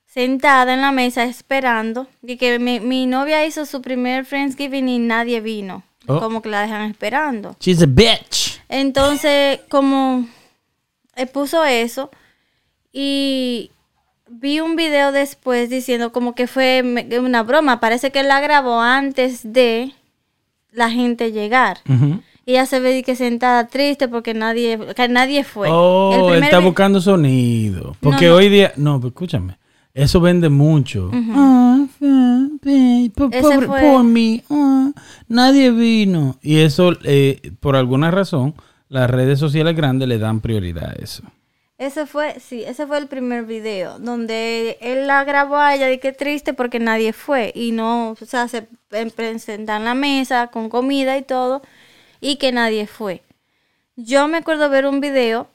[0.06, 4.98] sentada en la mesa esperando y que mi, mi novia hizo su primer Friendsgiving y
[4.98, 5.82] nadie vino.
[6.06, 6.18] Oh.
[6.20, 7.54] Como que la dejan esperando.
[7.60, 8.62] She's a bitch.
[8.70, 10.26] Entonces, como
[11.34, 12.10] puso eso
[12.92, 13.70] y
[14.30, 16.82] vi un video después diciendo como que fue
[17.20, 17.80] una broma.
[17.80, 19.92] Parece que la grabó antes de
[20.72, 21.78] la gente llegar.
[22.44, 25.68] Y ella se ve que sentada triste porque nadie, que nadie fue.
[25.70, 27.94] Oh, él está buscando sonido.
[28.00, 28.36] Porque No, no.
[28.38, 28.72] hoy día.
[28.76, 29.58] No, pero escúchame.
[29.92, 31.10] Eso vende mucho.
[31.34, 31.84] Ah,
[33.14, 34.42] pobre fue- por mí.
[34.50, 34.92] ah,
[35.28, 36.36] nadie vino.
[36.42, 38.54] Y eso, eh, por alguna razón,
[38.88, 41.22] las redes sociales grandes le dan prioridad a eso.
[41.78, 45.98] Ese fue, sí, ese fue el primer video donde él la grabó a ella y
[45.98, 48.66] qué triste porque nadie fue y no, o sea, se
[49.14, 51.62] presentan en la mesa con comida y todo
[52.20, 53.22] y que nadie fue.
[53.94, 55.48] Yo me acuerdo ver un video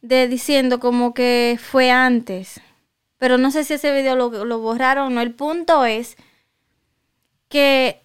[0.00, 2.60] de diciendo como que fue antes,
[3.18, 5.20] pero no sé si ese video lo, lo borraron o no.
[5.20, 6.16] El punto es
[7.48, 8.00] que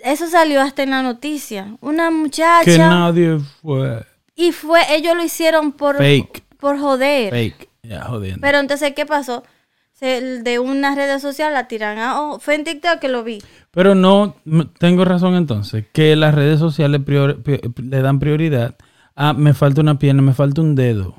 [0.00, 1.76] eso salió hasta en la noticia.
[1.80, 4.04] Una Que muchacha nadie fue.
[4.36, 6.43] y fue, ellos lo hicieron por, Fake.
[6.64, 7.28] Por joder.
[7.30, 7.68] Fake.
[8.40, 9.42] Pero entonces, ¿qué pasó?
[9.92, 12.18] Se- de una red social la tiran a...
[12.20, 13.42] Oh, fue en TikTok que lo vi.
[13.70, 14.36] Pero no,
[14.78, 18.76] tengo razón entonces, que las redes sociales le dan prioridad
[19.14, 21.14] a me falta una pierna, me falta un dedo.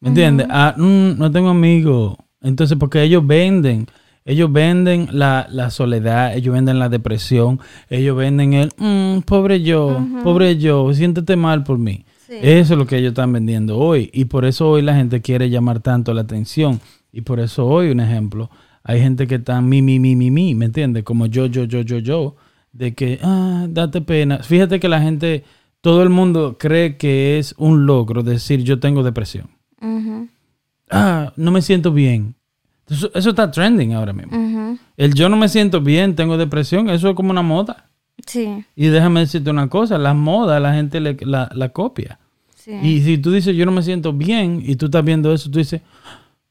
[0.00, 0.46] ¿Me entiendes?
[0.50, 2.16] A "Mm, no tengo amigos.
[2.42, 3.86] Entonces, porque ellos venden,
[4.26, 7.58] ellos venden la, la soledad, ellos venden la depresión,
[7.88, 12.04] ellos venden el "Mm, pobre yo, pobre yo, siéntete mal por mí.
[12.26, 12.34] Sí.
[12.42, 14.10] Eso es lo que ellos están vendiendo hoy.
[14.12, 16.80] Y por eso hoy la gente quiere llamar tanto la atención.
[17.12, 18.50] Y por eso hoy, un ejemplo,
[18.82, 21.04] hay gente que está mi, mi, mi, mi, mi, ¿me entiendes?
[21.04, 22.36] Como yo, yo, yo, yo, yo.
[22.72, 24.38] De que, ah, date pena.
[24.38, 25.44] Fíjate que la gente,
[25.80, 29.48] todo el mundo cree que es un logro decir yo tengo depresión.
[30.90, 32.34] Ah, no me siento bien.
[32.88, 34.78] Eso, eso está trending ahora mismo.
[34.96, 37.90] El yo no me siento bien, tengo depresión, eso es como una moda.
[38.26, 42.18] Sí, Y déjame decirte una cosa, las modas la gente le- la, la copia.
[42.54, 42.72] sí.
[42.82, 45.58] Y si tú dices, yo no me siento bien, y tú estás viendo eso, tú
[45.58, 45.82] dices,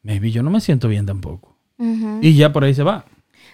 [0.04, 1.56] maybe yo no me siento bien tampoco.
[1.78, 3.06] Ujú, Y ya por ahí se va.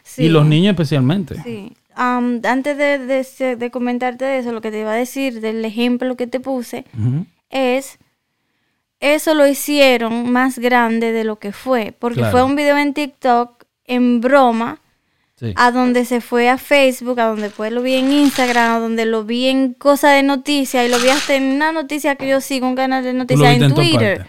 [0.03, 1.41] sí, Y los niños especialmente.
[1.43, 1.73] Sí.
[1.95, 6.15] Am, antes de, de, de comentarte eso, lo que te iba a decir del ejemplo
[6.15, 6.85] que te puse
[7.49, 7.97] es
[8.99, 12.31] eso lo hicieron más grande de lo que fue, porque Claro.
[12.31, 14.79] fue un video en TikTok en broma,
[15.41, 15.53] Sí.
[15.57, 19.05] a donde se fue a Facebook, a donde después lo vi en Instagram, a donde
[19.05, 22.39] lo vi en cosas de noticias, y lo vi hasta en una noticia que yo
[22.39, 24.27] sigo, un canal de noticias en Twitter.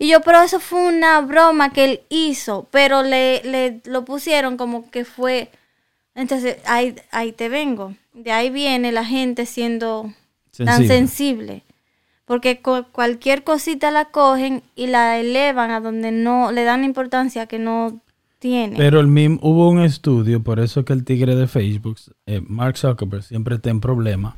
[0.00, 4.56] Y yo, pero eso fue una broma que él hizo, pero le, le lo pusieron
[4.56, 5.50] como que fue...
[6.14, 7.94] Entonces, ahí, ahí te vengo.
[8.12, 10.12] De ahí viene la gente siendo
[10.56, 11.62] tan Sensible.
[12.24, 17.46] Porque cu- cualquier cosita la cogen y la elevan a donde no le dan importancia
[17.46, 18.00] que no
[18.38, 18.76] tiene.
[18.76, 21.96] Pero el mismo, hubo un estudio, por eso que el tigre de Facebook,
[22.26, 24.36] eh, Mark Zuckerberg, siempre está en problema,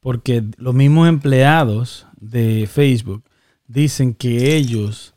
[0.00, 3.22] porque los mismos empleados de Facebook
[3.66, 5.14] dicen que ellos,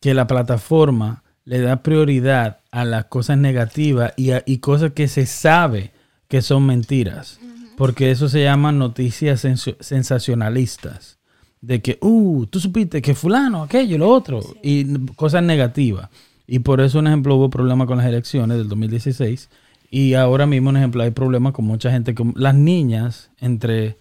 [0.00, 5.08] que la plataforma le da prioridad a las cosas negativas y, a- y cosas que
[5.08, 5.92] se sabe
[6.28, 7.38] que son mentiras,
[7.76, 9.44] porque eso se llama noticias
[9.80, 11.18] sensacionalistas,
[11.60, 16.08] de que, uh, tú supiste que fulano, aquello, lo otro, y cosas negativas.
[16.52, 19.48] Y por eso, un ejemplo, hubo problemas con las elecciones del 2016.
[19.90, 22.14] Y ahora mismo, un ejemplo, hay problemas con mucha gente.
[22.14, 23.96] Con las niñas entre,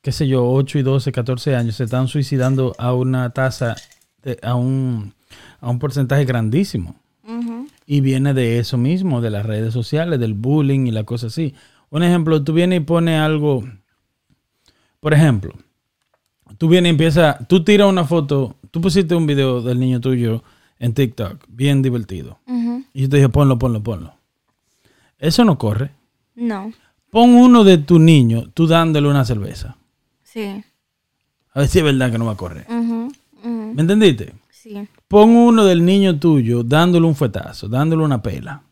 [0.00, 3.74] qué sé yo, 8 y 12, 14 años se están suicidando a una tasa,
[4.22, 5.12] de- a, un,
[5.60, 6.94] a un porcentaje grandísimo.
[7.84, 11.52] Y viene de eso mismo, de las redes sociales, del bullying y la cosa así.
[11.90, 13.64] Un ejemplo, tú vienes y pones algo,
[15.00, 15.52] por ejemplo,
[16.58, 20.44] tú vienes y empiezas, tú tiras una foto, tú pusiste un video del niño tuyo
[20.82, 22.38] en TikTok, bien divertido.
[22.92, 24.14] Y yo te dije, ponlo, ponlo, ponlo.
[25.18, 25.92] Eso no corre.
[26.34, 26.72] No,
[27.10, 29.76] Pon uno de tu niño, tú dándole una cerveza.
[30.24, 30.62] sí.
[31.54, 32.66] A ver si es verdad que no va a correr.
[32.68, 34.32] ¿Me entendiste?
[34.50, 34.88] Sí.
[35.06, 38.62] Pon uno del niño tuyo dándole un fuetazo, dándole una pela.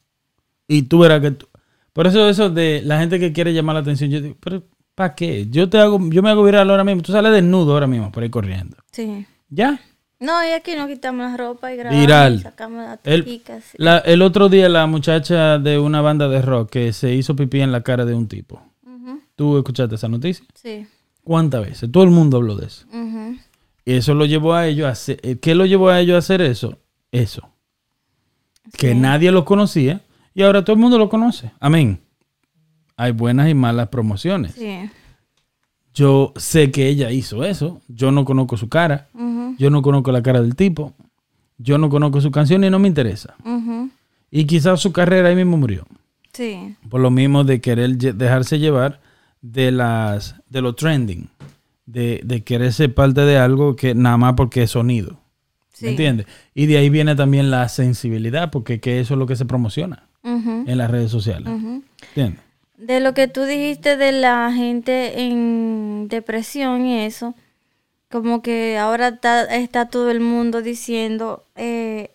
[0.66, 1.46] Y tú verás que tú...
[1.92, 4.62] Por eso eso de la gente que quiere llamar la atención, yo digo, pero
[4.94, 5.46] ¿para qué?
[5.50, 7.02] Yo te hago, yo me hago viral ahora mismo.
[7.02, 8.78] Tú sales desnudo ahora mismo por ahí corriendo.
[8.90, 9.26] Sí.
[9.50, 9.78] ¿Ya?
[10.20, 12.00] No, y aquí nos quitamos la ropa y grabamos.
[12.00, 12.34] Viral.
[12.36, 13.42] y Sacamos las El,
[13.78, 17.60] la- el otro día la muchacha de una banda de rock que se hizo pipí
[17.62, 18.62] en la cara de un tipo.
[19.34, 20.44] ¿Tú escuchaste esa noticia?
[20.54, 20.86] Sí.
[21.24, 21.90] ¿Cuántas veces?
[21.90, 22.84] Todo el mundo habló de eso.
[23.86, 25.18] Y eso lo llevó a ellos a hacer...
[25.22, 26.76] eh, ¿Qué lo llevó a ellos a hacer eso?
[27.10, 27.48] Eso.
[28.76, 30.02] Que nadie lo conocía
[30.34, 31.50] y ahora todo el mundo lo conoce.
[31.60, 32.00] Amén.
[32.96, 34.52] Hay buenas y malas promociones.
[34.52, 34.90] Sí.
[35.94, 37.80] Yo sé que ella hizo eso.
[37.88, 39.08] Yo no conozco su cara.
[39.58, 40.94] Yo no conozco la cara del tipo.
[41.58, 43.34] Yo no conozco su canción y no me interesa.
[44.30, 45.86] Y quizás su carrera ahí mismo murió.
[46.32, 46.76] Sí.
[46.88, 49.00] Por lo mismo de querer dejarse llevar
[49.42, 51.28] de las de lo trending.
[51.86, 55.18] De, de querer ser parte de algo que nada más porque es sonido.
[55.72, 55.86] Sí.
[55.86, 56.26] ¿Me entiendes?
[56.54, 60.06] Y de ahí viene también la sensibilidad, porque que eso es lo que se promociona
[60.22, 61.48] en las redes sociales.
[62.08, 62.40] ¿Entiendes?
[62.80, 67.34] De lo que tú dijiste de la gente en depresión y eso,
[68.10, 72.10] como que ahora está, está todo el mundo diciendo, eh,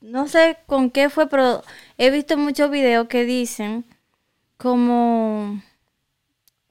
[0.00, 1.62] no sé con qué fue, pero
[1.98, 3.84] he visto muchos videos que dicen
[4.58, 5.60] como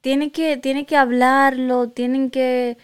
[0.00, 2.76] tienen que, tienen que hablarlo, tienen que,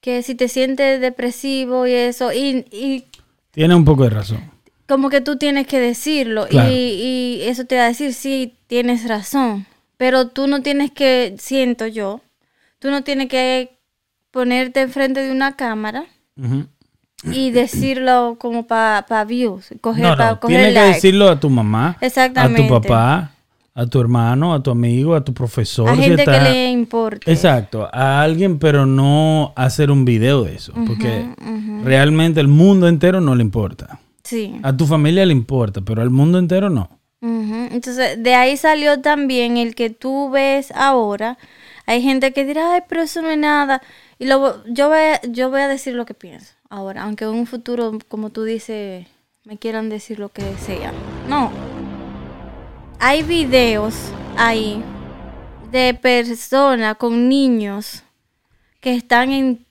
[0.00, 3.04] que si te sientes depresivo y eso, y, y
[3.52, 4.50] Tiene un poco de razón.
[4.88, 6.70] como que tú tienes que decirlo Claro.
[6.72, 9.66] y, y eso te va a decir, sí, tienes razón,
[10.00, 12.22] pero tú no tienes que, siento yo,
[12.78, 13.76] tú no tienes que
[14.30, 16.06] ponerte enfrente de una cámara
[17.24, 21.50] y decirlo como para views, coger, No, para no, coger tienes que decirlo a tu
[21.50, 22.62] mamá, Exactamente.
[22.62, 23.32] a tu papá,
[23.74, 25.90] a tu hermano, a tu amigo, a tu profesor.
[25.90, 27.30] a si gente que le importe.
[27.30, 31.28] Exacto, a alguien, pero no hacer un video de eso, porque
[31.84, 34.00] realmente el mundo entero no le importa.
[34.24, 34.58] Sí.
[34.62, 36.99] A tu familia le importa, pero al mundo entero no.
[37.22, 41.36] Entonces, de ahí salió también el que tú ves ahora.
[41.86, 43.82] Hay gente que dirá, ay, pero eso no es nada.
[44.18, 47.30] Y lo, yo, voy, a- yo voy a decir lo que pienso ahora, aunque en
[47.30, 49.06] un futuro, como tú dices,
[49.44, 50.92] me quieran decir lo que sea.
[51.28, 51.50] No.
[52.98, 53.94] Hay videos
[54.36, 54.82] ahí
[55.72, 58.02] de personas con niños
[58.80, 59.66] que están en,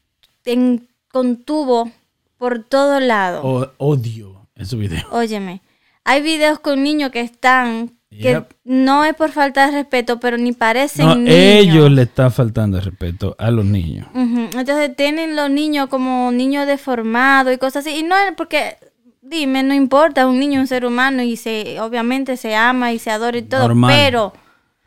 [0.45, 1.91] en- con tubo
[2.37, 3.41] por todo lado.
[3.43, 5.03] O- odio ese video.
[5.11, 5.61] Óyeme,
[6.05, 8.53] hay videos con niños que están, que Yep.
[8.63, 11.35] no es por falta de respeto, pero ni parecen No, niños.
[11.35, 14.07] ellos le están faltando el respeto a los niños.
[14.15, 17.97] Entonces tienen los niños como niños deformados y cosas así.
[17.99, 18.77] Y no es porque,
[19.21, 22.97] dime, no importa, un niño es un ser humano y se, obviamente se ama y
[22.99, 23.93] se adora y todo, Normal.
[23.95, 24.33] pero...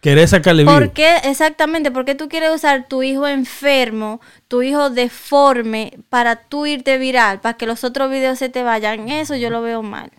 [0.01, 0.93] ¿Querés sacarle ¿Por vivo?
[0.95, 1.19] qué?
[1.23, 6.99] Exactamente, ¿por qué tú quieres usar tu hijo enfermo, tu hijo deforme, para tú irte
[6.99, 9.09] viral, para que los otros videos se te vayan?
[9.09, 10.11] Eso yo lo veo mal.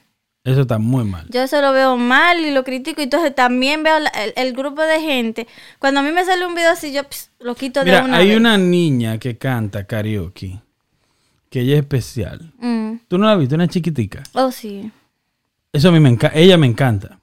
[0.43, 1.25] Eso está muy mal.
[1.29, 2.99] Yo eso lo veo mal y lo critico.
[2.99, 5.47] Y entonces también veo la- el, el grupo de gente.
[5.79, 8.27] Cuando a mí me sale un video así, yo ps, lo quito de una hay
[8.29, 8.37] vez.
[8.37, 10.59] una niña que canta karaoke
[11.49, 12.51] que ella es especial.
[12.59, 12.93] Mm.
[13.07, 13.55] ¿Tú no la has visto?
[13.55, 14.23] Una chiquitica.
[14.33, 14.91] Oh, sí.
[15.71, 16.37] Eso a mí me encanta.
[16.37, 17.19] Ella me encanta.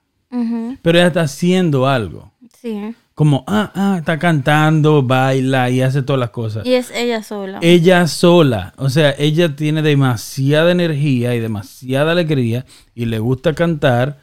[0.83, 2.33] Pero ella está haciendo algo.
[2.61, 2.95] Sí.
[3.21, 6.65] Como, ah, ah, está cantando, baila y hace todas las cosas.
[6.65, 7.59] Y es ella sola.
[7.61, 14.21] Ella sola, o sea, ella tiene demasiada energía y demasiada alegría y le gusta cantar.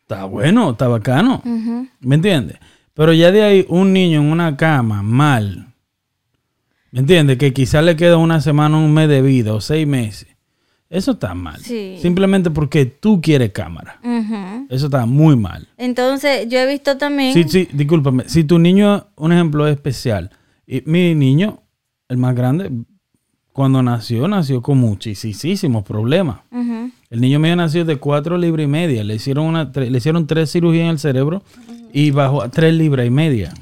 [0.00, 1.42] Está bueno, está bacano.
[2.00, 2.56] ¿Me entiendes?
[2.94, 5.74] Pero ya de ahí un niño en una cama, mal.
[6.92, 7.36] ¿Me entiendes?
[7.36, 10.33] Que quizás le queda una semana, un mes de vida o seis meses.
[10.90, 11.60] Eso está mal.
[11.60, 11.98] Sí.
[12.00, 13.98] Simplemente porque tú quieres cámara.
[14.68, 15.66] Eso está muy mal.
[15.76, 17.32] Entonces, yo he visto también.
[17.34, 18.28] Sí, sí, discúlpame.
[18.28, 20.30] Si tu niño, un ejemplo es especial.
[20.66, 21.62] Y mi niño,
[22.08, 22.70] el más grande,
[23.52, 26.40] cuando nació, nació con muchísimos problemas.
[27.10, 29.04] El niño mío nació de cuatro libras y media.
[29.04, 31.42] Le hicieron, una, le hicieron tres cirugías en el cerebro
[31.92, 33.54] y bajó a tres libras y media.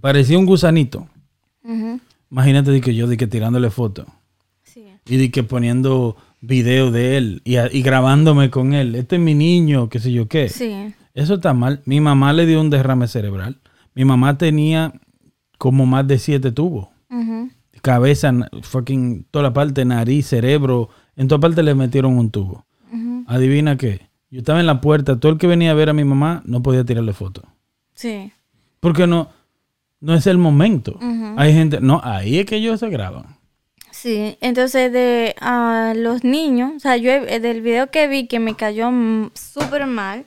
[0.00, 1.06] Parecía un gusanito.
[2.30, 4.06] Imagínate que yo de que tirándole fotos.
[5.06, 8.94] Y de que poniendo video de él y, grabándome con él.
[8.94, 10.48] Este es mi niño, qué sé yo qué.
[10.48, 10.94] Sí.
[11.14, 11.82] Eso está mal.
[11.84, 13.60] Mi mamá le dio un derrame cerebral.
[13.94, 14.92] Mi mamá tenía
[15.58, 16.88] como más de siete tubos.
[17.82, 20.88] Cabeza, fucking, toda la parte, nariz, cerebro.
[21.16, 22.64] En toda parte le metieron un tubo.
[23.26, 24.08] Adivina qué.
[24.30, 25.18] Yo estaba en la puerta.
[25.18, 27.42] Todo el que venía a ver a mi mamá no podía tirarle foto.
[27.94, 28.32] Sí.
[28.80, 29.28] Porque no,
[30.00, 30.98] no es el momento.
[31.36, 31.80] Hay gente.
[31.80, 33.36] No, ahí es que ellos se graban.
[34.02, 38.40] Sí, entonces de a los niños, o sea, yo he- del video que vi que
[38.40, 38.90] me cayó
[39.34, 40.24] súper mal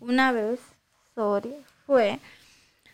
[0.00, 0.60] una vez,
[1.16, 1.52] sorry,
[1.84, 2.20] fue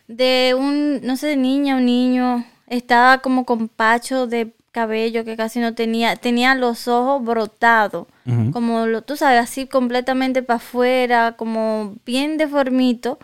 [0.07, 5.37] de un, no sé, de niña o niño, estaba como con pacho de cabello que
[5.37, 8.07] casi no tenía, tenía los ojos brotados,
[8.51, 13.19] como lo, tú sabes, así completamente para afuera, como bien deformito.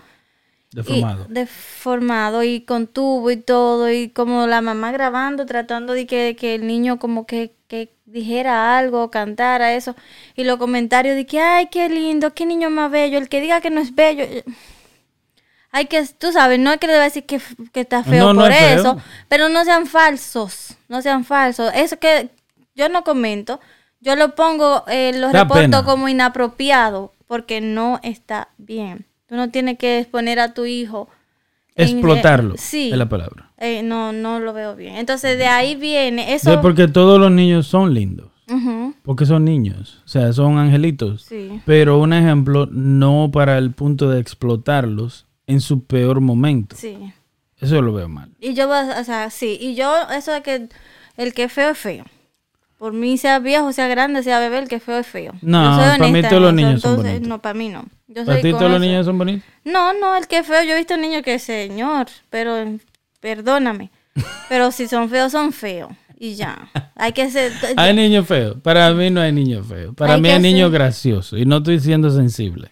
[0.74, 1.26] Deformado.
[1.30, 6.36] Y deformado y con tubo y todo y como la mamá grabando tratando de que,
[6.40, 9.96] que el niño como que, que dijera algo, cantara eso
[10.36, 13.60] y los comentarios de que ay qué lindo, qué niño más bello, el que diga
[13.62, 14.26] que no es bello.
[15.74, 17.40] Hay que, tú sabes, no es que le va a decir que,
[17.72, 18.80] que está feo No, no por feo.
[18.80, 18.98] eso,
[19.30, 21.72] pero no sean falsos, no sean falsos.
[21.74, 22.30] Eso que
[22.76, 23.62] yo no comento,
[24.02, 25.84] yo lo pongo, eh, lo Da reporto pena.
[25.86, 29.06] como inapropiado porque no está bien.
[29.32, 31.08] Tú no tienes que exponer a tu hijo.
[31.76, 32.56] en- Explotarlo.
[32.58, 32.90] Sí.
[32.92, 33.50] Es la palabra.
[33.58, 34.98] Eh, no, no lo veo bien.
[34.98, 36.60] Entonces de ahí viene eso.
[36.62, 38.28] porque todos los niños son lindos.
[39.04, 40.02] Porque son niños.
[40.06, 41.22] O sea, son angelitos.
[41.22, 41.62] sí.
[41.66, 46.76] Pero un ejemplo, no para el punto de explotarlos en su peor momento.
[46.78, 46.98] Sí.
[47.62, 48.32] Eso lo veo mal.
[48.42, 49.58] Y yo, o sea, sí.
[49.62, 50.68] Y yo, eso de que
[51.16, 52.04] el que es feo es feo.
[52.82, 55.34] Por mí, sea viejo, sea grande, sea bebé, el que es feo es feo.
[55.44, 57.30] No, soy para mí honesta todos los niños son entonces, bonitos.
[57.30, 57.86] No, para mí no.
[58.08, 59.44] Yo ¿Para ti todos los niños son bonitos?
[59.64, 62.56] No, no, el que es feo, yo he visto niños que, señor, pero
[63.20, 63.92] perdóname.
[64.50, 65.92] Pero si son feos, son feos.
[66.18, 66.72] Y ya.
[66.96, 67.52] Hay que ser.
[67.78, 68.58] Hay niños feos.
[68.64, 69.94] Para mí no hay niños feos.
[69.94, 71.40] Para Hay mí hay niños graciosos.
[71.40, 72.72] Y no estoy siendo sensible.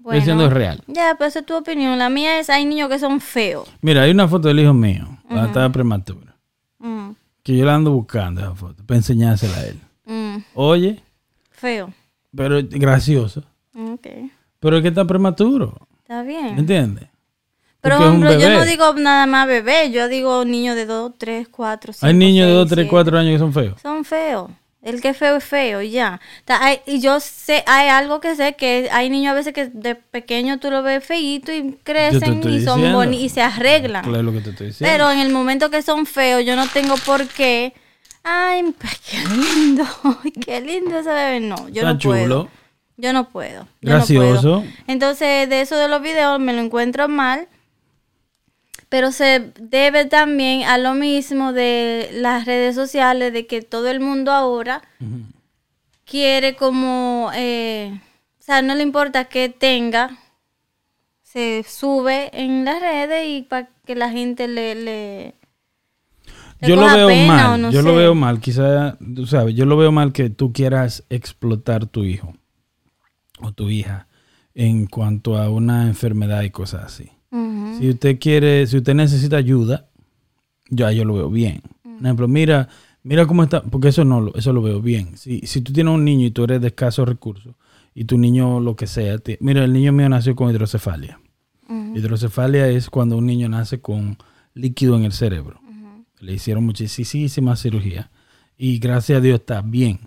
[0.00, 0.82] Bueno, Estoy siendo real.
[0.88, 1.96] Ya, pero esa es tu opinión.
[2.00, 3.68] La mía es: hay niños que son feos.
[3.80, 5.06] Mira, hay una foto del hijo mío.
[5.28, 6.35] Cuando estaba prematuro.
[7.46, 8.82] Que yo la ando buscando esa foto.
[8.84, 9.80] Para enseñársela a él.
[10.04, 11.00] mm, Oye,
[11.52, 11.92] feo.
[12.34, 13.44] pero gracioso.
[13.72, 14.08] Ok.
[14.58, 15.86] Pero es que está prematuro.
[16.02, 16.58] Está ¿Me bien.
[16.58, 17.06] entiendes?
[17.80, 19.92] Pero, por ejemplo, yo no digo nada más bebé.
[19.92, 22.04] Yo digo niños de 2, 3, 4, 5.
[22.06, 23.80] Hay niños de 2, 3, 4 años que son feos.
[23.80, 24.50] Son feos.
[24.82, 26.20] El que es feo es feo y ya.
[26.46, 29.96] Hay- y yo sé, hay algo que sé que hay niños a veces que de
[29.96, 34.04] pequeño tú lo ves feíto y crecen y son bonitos y se arreglan.
[34.04, 34.92] Claro lo que te estoy diciendo.
[34.92, 37.72] Pero en el momento que son feos, yo no tengo por qué.
[38.22, 38.62] Ay,
[39.10, 39.84] qué lindo,
[40.46, 41.40] qué lindo ese bebé.
[41.40, 42.22] No, yo Está no puedo.
[42.24, 42.48] chulo.
[42.98, 43.64] Yo no puedo.
[43.82, 44.40] yo no Gracioso.
[44.62, 44.64] puedo.
[44.86, 47.46] Entonces, de eso de los videos me lo encuentro mal.
[48.88, 54.00] Pero se debe también a lo mismo de las redes sociales, de que todo el
[54.00, 54.82] mundo ahora
[56.04, 58.00] quiere como, eh,
[58.38, 60.18] o sea, no le importa que tenga,
[61.22, 64.74] se sube en las redes y para que la gente le...
[64.74, 65.34] le
[66.60, 67.60] le Yo lo veo pena mal.
[67.60, 68.40] no yo lo veo mal.
[68.40, 72.34] Quizá, tú sabes, yo lo veo mal que tú quieras explotar tu hijo
[73.40, 74.06] o tu hija
[74.54, 77.10] en cuanto a una enfermedad y cosas así.
[77.78, 79.86] Si usted quiere, si usted necesita ayuda,
[80.70, 81.62] ya yo lo veo bien.
[81.82, 82.68] Por ejemplo, mira,
[83.02, 85.16] mira cómo está, porque eso no lo, eso lo veo bien.
[85.16, 87.54] Si, si tú tienes un niño y tú eres de escasos recursos
[87.94, 91.20] y tu niño lo que sea, te- mira, el niño mío nació con hidrocefalia.
[91.94, 94.16] Hidrocefalia es cuando un niño nace con
[94.54, 95.60] líquido en el cerebro.
[96.20, 98.08] Le hicieron muchísimas cirugías
[98.58, 100.00] y gracias a Dios está bien.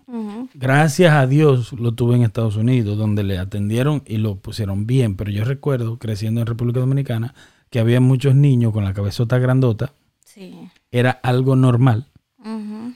[0.54, 5.16] Gracias a Dios lo tuve en Estados Unidos, donde le atendieron y lo pusieron bien.
[5.16, 7.36] Pero yo recuerdo, creciendo en República Dominicana,
[7.70, 9.94] que había muchos niños con la cabezota grandota.
[10.26, 10.56] Sí.
[10.92, 12.08] Era algo normal.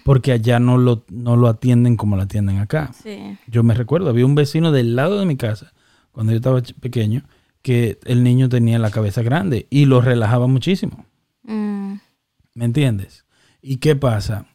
[0.03, 2.91] Porque allá no lo, no lo atienden como lo atienden acá.
[2.93, 3.37] Sí.
[3.47, 5.73] Yo me recuerdo, había un vecino del lado de mi casa,
[6.11, 7.23] cuando yo estaba pequeño,
[7.61, 11.05] que el niño tenía la cabeza grande y lo relajaba muchísimo.
[11.43, 11.95] Mm,
[12.55, 13.25] ¿Me entiendes?
[13.61, 14.47] ¿Y qué pasa?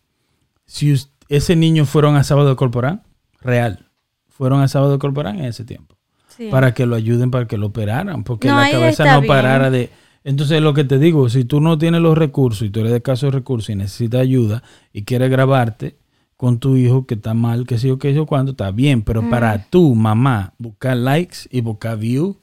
[0.68, 0.94] Si
[1.28, 3.02] ese niño fueron a sábado corporal,
[3.40, 3.86] real,
[4.28, 5.96] fueron a sábado corporal en ese tiempo,
[6.36, 6.48] sí.
[6.50, 9.28] para que lo ayuden, para que lo operaran, porque No, la cabeza no bien.
[9.28, 9.90] parara de...
[10.24, 13.00] Entonces lo que te digo, si tú no tienes los recursos y tú eres de
[13.02, 14.62] caso de recursos y necesitas ayuda
[14.92, 15.96] y quieres grabarte
[16.36, 19.22] con tu hijo que está mal, que sé yo, que yo, cuánto, está bien, pero
[19.22, 19.30] Mm.
[19.30, 22.36] para tu mamá buscar likes y buscar views,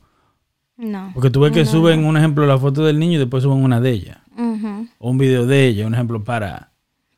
[0.78, 1.12] no.
[1.14, 3.80] porque tú ves que suben un ejemplo la foto del niño y después suben una
[3.80, 6.72] de ella, Ujú, o un video de ella, un ejemplo para...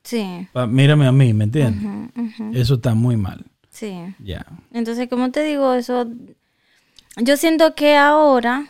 [0.08, 0.48] Sí.
[0.54, 1.84] Pa- mírame a mí, ¿me entiendes?
[2.54, 3.44] Eso está muy mal.
[3.70, 3.94] Sí.
[4.24, 4.46] Ya.
[4.72, 6.08] Entonces, como te digo, eso.
[7.18, 8.68] Yo siento que ahora,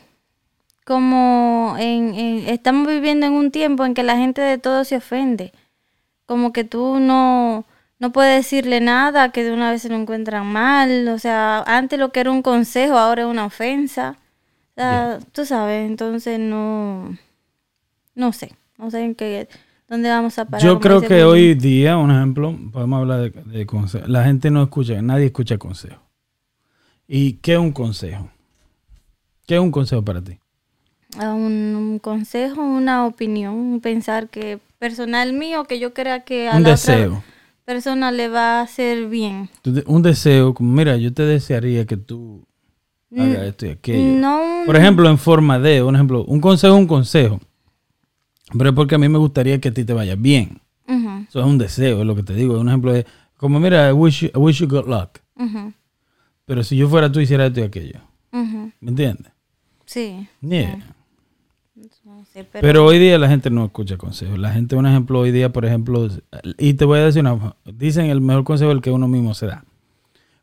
[0.84, 4.96] como en, en- estamos viviendo en un tiempo en que la gente de todo se
[4.98, 5.54] ofende.
[6.26, 7.66] Como que tú no,
[8.00, 11.08] no puedes decirle nada, que de una vez se lo encuentran mal.
[11.10, 14.16] O sea, antes lo que era un consejo, ahora es una ofensa.
[14.76, 17.16] O sea, tú sabes, entonces no.
[18.16, 18.54] No sé.
[18.80, 19.48] No sé en qué.
[19.88, 20.66] ¿Dónde vamos a parar?
[20.66, 24.10] Yo creo que hoy día, un ejemplo, podemos hablar de, de consejos.
[24.10, 26.00] La gente no escucha, nadie escucha consejos.
[27.08, 28.30] ¿Y qué es un consejo?
[29.46, 30.38] ¿Qué es un consejo para ti?
[31.18, 36.50] a un, un consejo, una opinión, un pensar que personal mío, que yo crea que
[36.50, 37.14] a Un la deseo.
[37.14, 37.24] otra
[37.66, 39.50] persona le va a hacer bien.
[39.86, 42.44] Un deseo, como mira, yo te desearía que tú
[43.18, 44.18] hagas esto y aquello.
[44.18, 47.40] Mm, No, Por ejemplo, en forma de, un ejemplo, un consejo es un consejo.
[48.56, 50.62] Pero es porque a mí me gustaría que a ti te vaya bien.
[50.88, 52.60] Ujú, Eso es un deseo, es lo que te digo.
[52.60, 55.20] Un ejemplo es como, mira, I wish you, I wish you good luck.
[55.36, 55.74] ujú,
[56.46, 58.00] Pero si yo fuera tú, hiciera esto y aquello.
[58.32, 59.32] ujú, ¿Me entiendes?
[59.86, 60.80] Sí, Yeah.
[62.34, 64.38] pero, Pero hoy día la gente no escucha consejos.
[64.40, 66.08] La gente, un ejemplo, hoy día, por ejemplo,
[66.58, 69.34] y te voy a decir una dicen el mejor consejo es el que uno mismo
[69.34, 69.64] se da.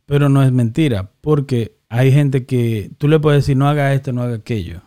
[0.07, 4.13] Pero no es mentira, porque hay gente que tú le puedes decir no haga esto,
[4.13, 4.83] no haga aquello.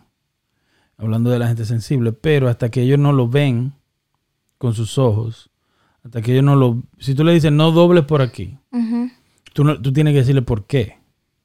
[0.98, 3.74] Hablando de la gente sensible, pero hasta que ellos no lo ven
[4.58, 5.50] con sus ojos,
[6.04, 6.82] hasta que ellos no lo...
[6.98, 8.58] Si tú le dices no dobles por aquí,
[9.54, 10.98] tú, no- tú tienes que decirle por qué.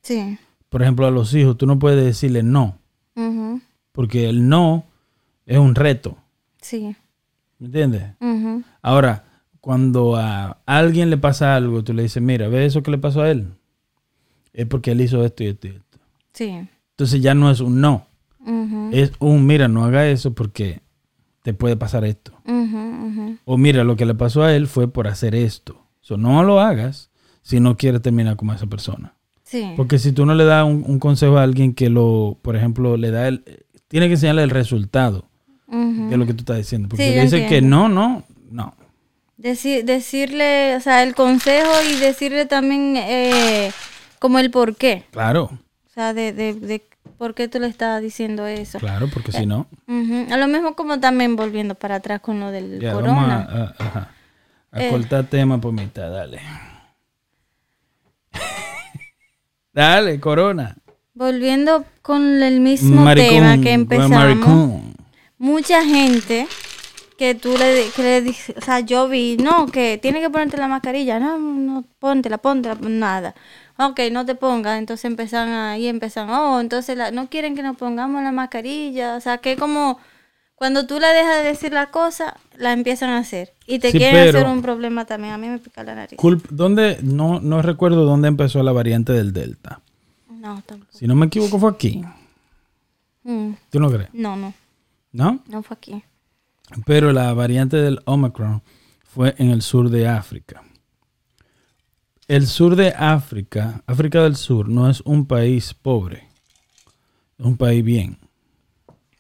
[0.03, 0.39] sí,
[0.71, 2.79] Por ejemplo, a los hijos, tú no puedes decirle no,
[3.93, 4.85] porque el no
[5.45, 6.17] es un reto.
[6.61, 6.97] sí,
[7.59, 8.05] ¿Me entiendes?
[8.81, 9.25] Ahora,
[9.61, 13.21] cuando a alguien le pasa algo, tú le dices, mira, ¿ves eso que le pasó
[13.23, 13.49] a él?
[14.55, 15.99] Es porque él hizo esto y esto y esto.
[16.33, 18.07] sí, Entonces ya no es un no,
[18.93, 20.81] es un, mira, no haga eso porque
[21.43, 22.33] te puede pasar esto.
[23.45, 25.87] O mira, lo que le pasó a él fue por hacer esto.
[26.01, 27.11] So, no lo hagas
[27.43, 29.15] si no quieres terminar como esa persona.
[29.45, 32.57] sí, Porque si tú no le das un, un consejo a alguien que lo, por
[32.57, 33.45] ejemplo, le da el...
[33.89, 35.29] Tiene que enseñarle el resultado
[35.69, 36.89] de lo que tú estás diciendo.
[36.89, 38.75] Porque Sí, le dices que no, no, no.
[39.39, 43.71] Deci- decirle, o sea, el consejo y decirle también eh,
[44.19, 45.05] como el por qué.
[45.11, 46.83] Claro, O sea, de, de, de
[47.23, 48.81] por qué tú le estás diciendo eso.
[48.81, 49.69] claro, porque si no...
[49.87, 50.27] Ujú.
[50.29, 53.37] A lo mismo como también volviendo para atrás con lo del Ya, vamos corona.
[53.49, 54.09] a, a- ajá.
[54.73, 54.91] A Eh.
[54.91, 56.41] cortar tema por mitad, dale.
[59.73, 60.77] dale, corona.
[61.15, 64.83] Volviendo con el mismo Maricón, tema que empezamos.
[65.39, 66.49] Mucha gente
[67.19, 70.57] que tú le, que le dices, o sea, yo vi, no, que tiene que ponerte
[70.57, 73.37] la mascarilla, no, no, póntela, póntela, nada.
[73.79, 77.77] Ok, no te pongas, entonces empiezan ahí, empiezan, oh, entonces la- no quieren que nos
[77.77, 79.99] pongamos la mascarilla, o sea, que como
[80.55, 83.53] cuando tú le dejas de decir la cosa, la empiezan a hacer.
[83.67, 86.19] Y te Sí, quieren hacer un problema también, a mí me pica la nariz.
[86.19, 86.99] Culp- ¿Dónde?
[87.03, 89.81] No, no recuerdo dónde empezó la variante del Delta.
[90.31, 90.93] No, tampoco.
[90.97, 92.05] Si no me equivoco fue aquí.
[93.25, 94.09] Mm, ¿Tú no crees?
[94.13, 94.53] no, no,
[95.13, 95.41] ¿No?
[95.49, 96.03] no fue aquí.
[96.87, 98.63] Pero la variante del Omicron
[99.05, 100.63] fue en el sur de África.
[102.33, 106.29] El sur de África, África del Sur, no es un país pobre.
[107.39, 108.17] Es un país bien.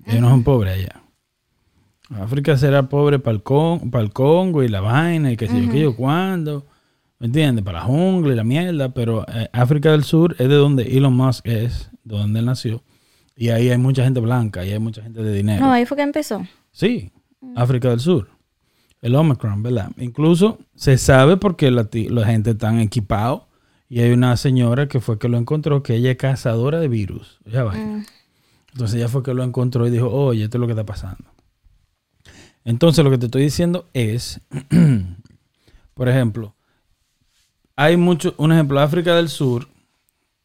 [0.06, 1.02] Ellos no son pobres allá.
[2.22, 5.62] África será pobre para el, Con- para el Congo y la vaina y que sé
[5.62, 6.66] yo qué yo cuándo.
[7.18, 7.62] ¿Me entiendes?
[7.64, 8.94] Para la jungla y la mierda.
[8.94, 12.82] Pero eh, África del Sur es de donde Elon Musk es, de donde él nació.
[13.36, 15.64] Y ahí hay mucha gente blanca, y hay mucha gente de dinero.
[15.66, 16.46] No, ahí fue que empezó.
[16.70, 17.10] Sí,
[17.56, 18.28] África del Sur.
[19.02, 19.90] El Omicron, ¿verdad?
[19.98, 23.42] Incluso se sabe porque la, la gente está equipados
[23.88, 27.40] y hay una señora que fue que lo encontró, que ella es cazadora de virus.
[27.44, 27.74] Ya va.
[27.74, 28.06] Mm,
[28.72, 31.24] Entonces ella fue que lo encontró y dijo, oye, esto es lo que está pasando.
[32.64, 34.40] Entonces lo que te estoy diciendo es,
[35.94, 36.54] por ejemplo,
[37.74, 39.68] hay mucho, un ejemplo, África del Sur,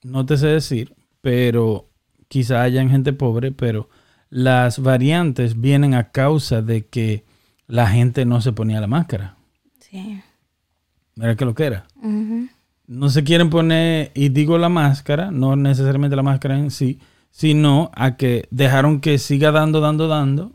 [0.03, 1.89] no te sé decir, pero
[2.28, 3.88] quizá hayan gente pobre, pero
[4.30, 7.26] las variantes vienen a causa de que
[7.68, 9.36] la gente no se ponía la máscara.
[9.80, 10.22] sí.
[11.15, 11.88] Mira que lo que era.
[12.88, 16.99] No se quieren poner, y digo la máscara, no necesariamente la máscara en sí,
[17.32, 20.51] sino a que dejaron que siga dando, dando, dando,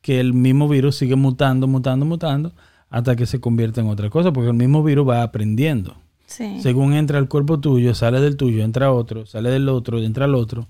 [0.00, 2.52] que el mismo virus sigue mutando, mutando, mutando,
[2.88, 5.96] hasta que se convierta en otra cosa, porque el mismo virus va aprendiendo.
[6.26, 6.60] Sí.
[6.60, 10.34] Según entra al cuerpo tuyo, sale del tuyo, entra otro, sale del otro, entra al
[10.34, 10.66] otro,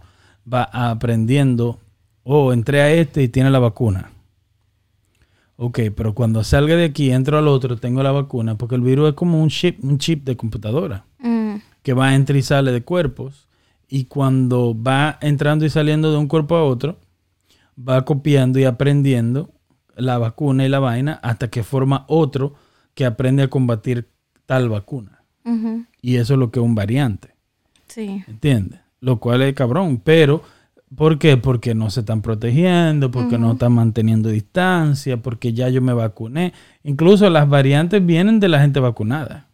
[0.52, 1.78] va aprendiendo,
[2.24, 4.10] oh, entré a este y tiene la vacuna.
[5.56, 9.08] Ok, pero cuando salga de aquí, entro al otro, tengo la vacuna, porque el virus
[9.10, 12.82] es como un chip, un chip de computadora Mm, que va entra y sale de
[12.82, 13.48] cuerpos
[13.88, 16.98] y cuando va entrando y saliendo de un cuerpo a otro,
[17.76, 19.50] va copiando y aprendiendo
[19.96, 22.54] la vacuna y la vaina hasta que forma otro
[22.94, 24.08] que aprende a combatir
[24.44, 25.22] tal vacuna.
[26.02, 27.28] Y eso es lo que es un variante,
[27.86, 28.22] Sí.
[28.26, 28.80] ¿entiendes?
[29.00, 30.42] Lo cual es cabrón, pero
[30.94, 31.36] ¿por qué?
[31.36, 36.52] Porque no se están protegiendo, porque no están manteniendo distancia, porque ya yo me vacuné.
[36.84, 39.48] Incluso las variantes vienen de la gente vacunada.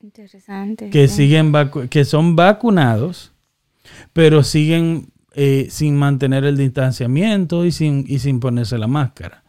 [0.00, 0.90] Interesante.
[0.90, 1.16] que sí.
[1.16, 3.32] siguen vacu- que son vacunados,
[4.12, 9.42] pero siguen eh, sin mantener el distanciamiento y sin, y sin ponerse la máscara.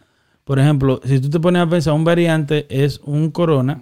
[0.43, 3.81] Por ejemplo, si tú te pones a pensar, un variante es un corona,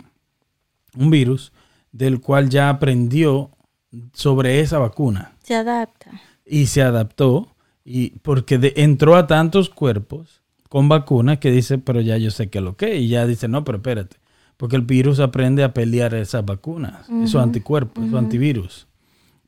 [0.98, 1.54] un virus,
[1.92, 3.52] del cual ya aprendió
[4.14, 6.12] sobre esa vacuna Se adapta.
[6.46, 12.02] Y se adaptó y porque de- entró a tantos cuerpos con vacunas que dice, pero
[12.02, 14.18] ya yo sé que lo que y ya dice, no, pero espérate,
[14.58, 18.88] porque el virus aprende a pelear esas vacunas, esos anticuerpos, esos antivirus,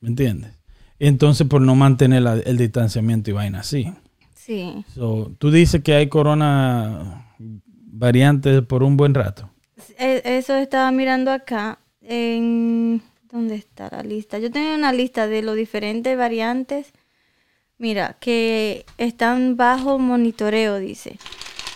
[0.02, 0.52] ¿me entiendes?
[1.00, 3.94] Entonces, por no mantener la- el distanciamiento y vaina así.
[4.36, 4.84] Sí.
[4.96, 9.50] So, tú dices que hay corona variantes por un buen rato.
[9.98, 11.80] Eso estaba mirando acá.
[12.02, 13.02] En...
[13.32, 14.40] ¿Dónde está la lista?
[14.40, 16.94] Yo tenía una lista de los diferentes variantes.
[17.78, 21.20] Mira, que están bajo monitoreo, dice.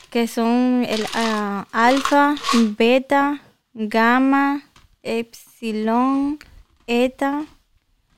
[0.10, 2.36] Que son el ah, alfa,
[2.78, 3.42] beta,
[3.74, 4.64] gamma,
[5.04, 6.40] epsilon,
[6.88, 7.46] eta,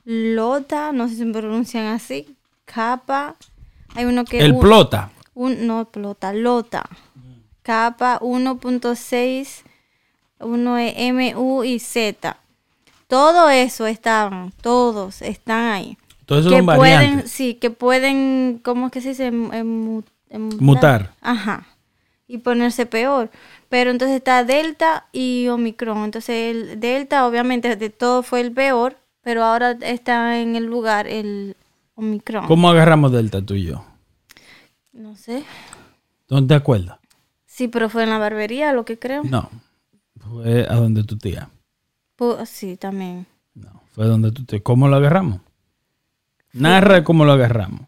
[0.04, 3.36] lota, no sé si se pronuncian así, kappa.
[3.94, 4.40] Hay uno que...
[4.40, 5.10] el un- plota.
[5.34, 6.88] un, no, plota, lota.
[7.62, 9.62] Capa 1.6,
[10.40, 12.36] uno es MU y Z.
[13.06, 15.98] Todo eso estaban, todos están ahí.
[16.26, 17.30] Todo eso que son pueden, variantes.
[17.30, 19.26] sí, que pueden, ¿cómo es que se dice?
[19.26, 20.60] Em- emu- emutar.
[20.62, 21.14] Mutar.
[21.20, 21.66] Ajá.
[22.26, 23.30] Y ponerse peor.
[23.68, 26.04] Pero entonces está Delta y Omicron.
[26.04, 31.06] Entonces el Delta obviamente de todo fue el peor, pero ahora está en el lugar
[31.06, 31.56] el
[31.96, 32.46] Omicron.
[32.46, 33.84] ¿Cómo agarramos Delta tú y yo?
[34.92, 35.44] No sé.
[36.28, 36.98] ¿Dónde te acuerdas?
[37.46, 39.22] Sí, pero fue en la barbería, lo que creo.
[39.24, 39.50] No,
[40.20, 41.50] fue a donde tu tía.
[42.18, 43.26] Pu- sí, también.
[43.54, 44.62] No, fue donde tú te...
[44.62, 45.40] ¿Cómo lo agarramos?
[46.52, 47.82] Narra cómo lo agarramos.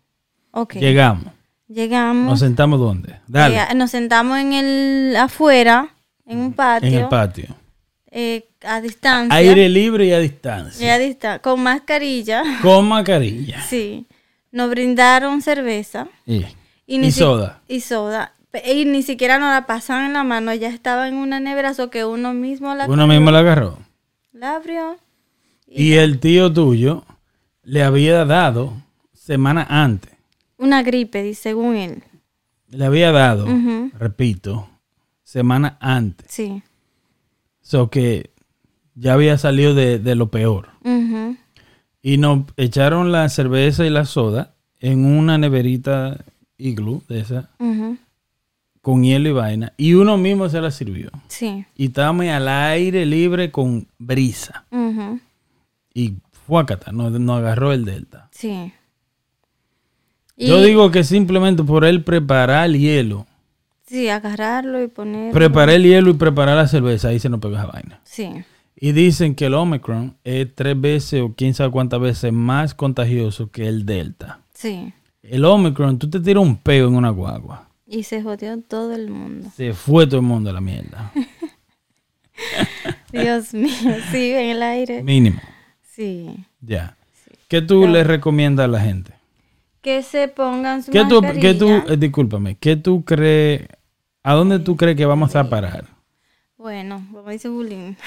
[0.51, 0.75] Ok.
[0.75, 1.27] Llegamos.
[1.69, 2.31] Llegamos.
[2.31, 3.17] ¿Nos sentamos dónde?
[3.27, 3.57] Dale.
[3.59, 5.89] eh, nos sentamos en el afuera,
[6.25, 7.47] en un patio, en el patio.
[8.11, 9.37] eh, a distancia.
[9.37, 10.95] Aire libre y a y distancia.
[10.95, 12.43] a dista- con mascarilla.
[12.63, 13.61] Con mascarilla.
[13.63, 14.07] Sí.
[14.53, 16.45] Nos brindaron cerveza Y,
[16.87, 17.61] y, y si- soda.
[17.69, 18.33] Y soda.
[18.65, 21.91] Y ni siquiera nos la pasaban en la mano, ya estaba en una nevera, o
[21.91, 23.79] que uno mismo la, Uno mismo la agarró.
[24.37, 24.97] La abrió.
[25.67, 27.05] Y el tío tuyo
[27.63, 28.75] le había dado
[29.13, 30.13] semana antes.
[30.59, 32.03] Una gripe, dice, según él.
[32.69, 33.47] Le había dado,
[33.99, 34.69] repito,
[35.23, 36.27] semana antes.
[36.31, 36.63] Sí.
[37.61, 38.31] So que
[38.95, 40.69] ya había salido de, de lo peor.
[42.03, 46.25] Y nos echaron la cerveza y la soda en una neverita
[46.59, 47.51] iglú de esa.
[48.87, 49.73] Con hielo y vaina.
[49.77, 51.11] Y uno mismo se la sirvió.
[51.27, 51.65] Sí.
[51.75, 54.65] Y estábamos al aire libre con brisa.
[54.71, 55.19] Ujú.
[55.93, 56.15] Y
[56.47, 58.29] fuácata, nos, nos agarró el delta.
[58.31, 58.73] Sí.
[60.37, 63.27] Yo digo que simplemente por él preparar el hielo,
[63.89, 65.33] Sí, agarrarlo y ponerlo.
[65.33, 68.01] preparar el hielo y preparar la cerveza, ahí se nos pegó esa vaina.
[68.05, 68.29] Sí.
[68.77, 73.51] Y dicen que el Omicron es tres veces o quién sabe cuántas veces más contagioso
[73.51, 74.39] que el Delta.
[74.55, 74.93] Sí.
[75.23, 77.69] El Omicron, tú te tiras un peo en una guagua.
[77.87, 79.51] Y se jodió todo el mundo.
[79.57, 81.13] Se fue todo el mundo a la mierda.
[83.13, 83.71] Dios mío,
[84.11, 85.03] sí, en el aire.
[85.03, 85.41] Mínimo.
[85.83, 86.45] Sí.
[86.61, 86.97] Ya.
[87.49, 89.13] ¿Qué tú le recomiendas a la gente?
[89.81, 91.41] Que se pongan su ¿Qué tú, mascarilla.
[91.53, 93.69] qué tú, eh, discúlpame, ¿qué tú crees,
[94.25, 95.87] a dónde tú crees que vamos a parar?
[96.59, 97.95] Bueno, como dice Bullying.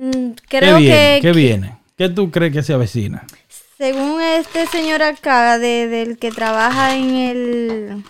[0.00, 1.16] Mm, ¿Qué creo viene?
[1.16, 1.76] que, ¿Qué viene?
[1.96, 3.24] ¿Qué tú crees que se avecina?
[3.78, 8.04] Según este señor acá, de, del que trabaja en el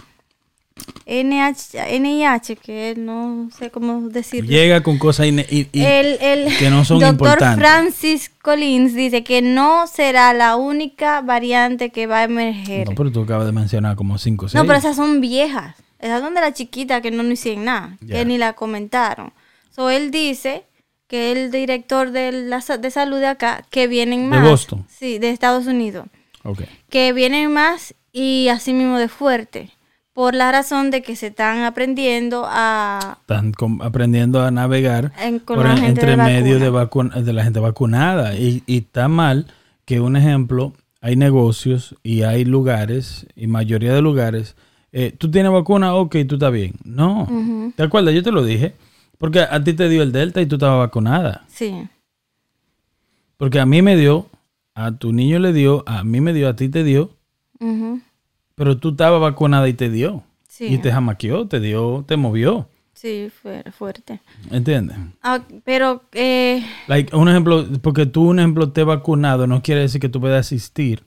[1.06, 4.50] NH, NIH, que no sé cómo decirlo.
[4.50, 7.58] Llega con cosas ine- y- y- el, el que no son doctor importantes.
[7.68, 12.86] Francis Collins dice que no será la única variante que va a emerger.
[12.86, 14.62] No, No, pero tú acabas de mencionar como cinco o seis.
[14.66, 15.76] pero esas son viejas.
[15.98, 19.32] Esas son de la chiquita que no nos hicieron nada, que ni la comentaron.
[19.74, 20.64] So, él dice
[21.08, 24.48] que el director de, la, de salud de acá, que vienen De más.
[24.48, 24.86] Boston.
[24.88, 26.06] Sí, de Estados Unidos.
[26.44, 26.62] Ok.
[26.90, 29.70] Que vienen más y así mismo de fuerte.
[30.12, 33.18] Por la razón de que se están aprendiendo a...
[33.20, 37.20] Están aprendiendo a navegar En- por en- entre de medio de, vacuna.
[37.20, 38.34] de la gente vacunada.
[38.36, 39.46] Y, y está mal
[39.84, 44.56] que, un ejemplo, hay negocios y hay lugares, y mayoría de lugares,
[44.92, 46.72] eh, tú tienes vacuna, ok, tú estás bien.
[46.84, 47.72] No.
[47.76, 48.12] ¿Te acuerdas?
[48.12, 48.74] Yo te lo dije.
[49.18, 51.44] Porque a ti te dio el Delta y tú estabas vacunada.
[51.48, 51.88] Sí.
[53.36, 54.28] Porque a mí me dio,
[54.74, 57.10] a tu niño le dio, a mí me dio, a ti te dio,
[58.54, 60.22] pero tú estabas vacunada y te dio.
[60.48, 60.66] Sí.
[60.66, 62.68] Y te jamaqueó, te dio, te movió.
[62.94, 64.20] Sí, fue fuerte.
[64.50, 64.96] ¿Entiendes?
[65.22, 70.00] Ah, pero eh, Like, un ejemplo, porque tú, un ejemplo, te vacunado no quiere decir
[70.00, 71.04] que tú puedas asistir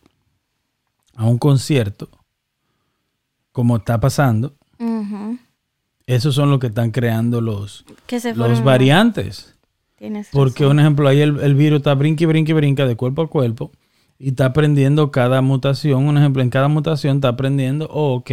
[1.16, 2.08] a un concierto
[3.52, 4.56] como está pasando.
[4.80, 5.38] ujú,
[6.08, 9.56] Esos son los que están creando los, que se los variantes.
[9.98, 10.78] Tienes Porque, razón.
[10.78, 13.72] un ejemplo, ahí el, el virus está brinque, brinque, brinca de cuerpo a cuerpo
[14.18, 16.06] y está aprendiendo cada mutación.
[16.06, 18.32] Un ejemplo, en cada mutación está aprendiendo, oh, ok,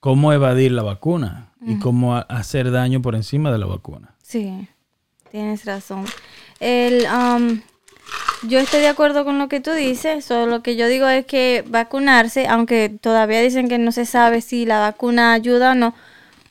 [0.00, 4.14] cómo evadir la vacuna y cómo hacer daño por encima de la vacuna.
[4.22, 4.66] Sí,
[5.30, 6.06] tienes razón.
[6.58, 7.60] El, um,
[8.48, 11.26] yo estoy de acuerdo con lo que tú dices, solo lo que yo digo es
[11.26, 15.94] que vacunarse, aunque todavía dicen que no se sabe si la vacuna ayuda o no,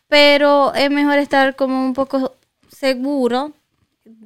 [0.10, 2.36] pero es mejor estar como un poco
[2.70, 3.54] seguro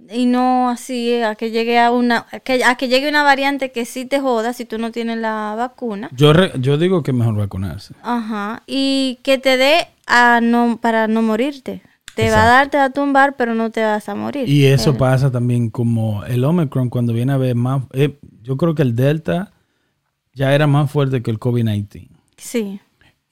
[0.10, 3.72] y no así a que llegue a una a que, a que llegue una variante
[3.72, 6.10] que sí te joda si tú no tienes la vacuna.
[6.14, 7.94] Yo, re- yo digo que es mejor vacunarse.
[8.02, 11.82] Ajá, y que te dé a no para no morirte.
[12.16, 14.48] Te va a dar, te va a tumbar, pero no te vas a morir.
[14.48, 17.82] Y eso pasa también como el Omicron cuando viene a ver más...
[17.94, 19.52] eh, yo creo que el Delta
[20.34, 22.10] ya era más fuerte que el COVID-19.
[22.38, 22.80] Sí,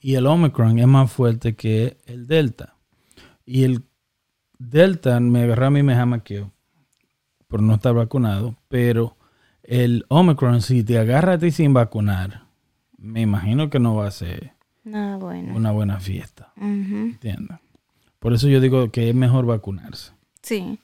[0.04, 2.74] Y el Omicron es más fuerte que el Delta.
[3.46, 3.84] Y el
[4.58, 6.50] Delta me agarró a mí me jamaqueó
[7.48, 8.56] por no estar vacunado.
[8.68, 9.16] Pero
[9.62, 12.42] el Omicron, si te agarra a ti sin vacunar,
[12.98, 14.52] me imagino que no va a ser
[14.84, 15.54] bueno.
[15.54, 16.52] una buena fiesta.
[16.60, 17.58] ¿Entiendes?
[18.18, 20.12] Por eso yo digo que es mejor vacunarse.
[20.42, 20.78] Sí.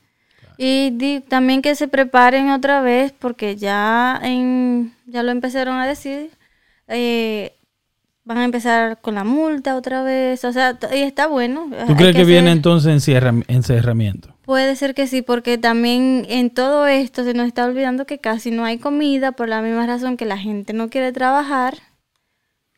[0.56, 5.86] Y di- también que se preparen otra vez porque ya en ya lo empezaron a
[5.86, 6.30] decir.
[6.88, 7.54] eh,
[8.28, 10.44] van a empezar con la multa otra vez.
[10.44, 11.70] O sea, y está bueno.
[11.86, 14.34] ¿Tú crees que, viene entonces encierra- encerramiento?
[14.42, 18.50] Puede ser que sí, porque también en todo esto se nos está olvidando que casi
[18.50, 21.78] no hay comida por la misma razón que la gente no quiere trabajar.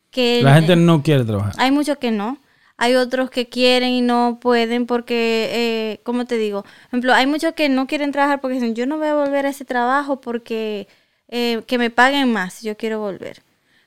[0.09, 1.53] Que La gente no quiere trabajar.
[1.57, 2.37] hay muchos que no.
[2.77, 6.63] Hay otros que quieren y no pueden porque, eh, ¿cómo te digo?
[6.63, 9.45] Por ejemplo, hay muchos que no quieren trabajar porque dicen, yo no voy a volver
[9.45, 10.87] a ese trabajo porque
[11.27, 13.43] eh, que me paguen más yo quiero volver.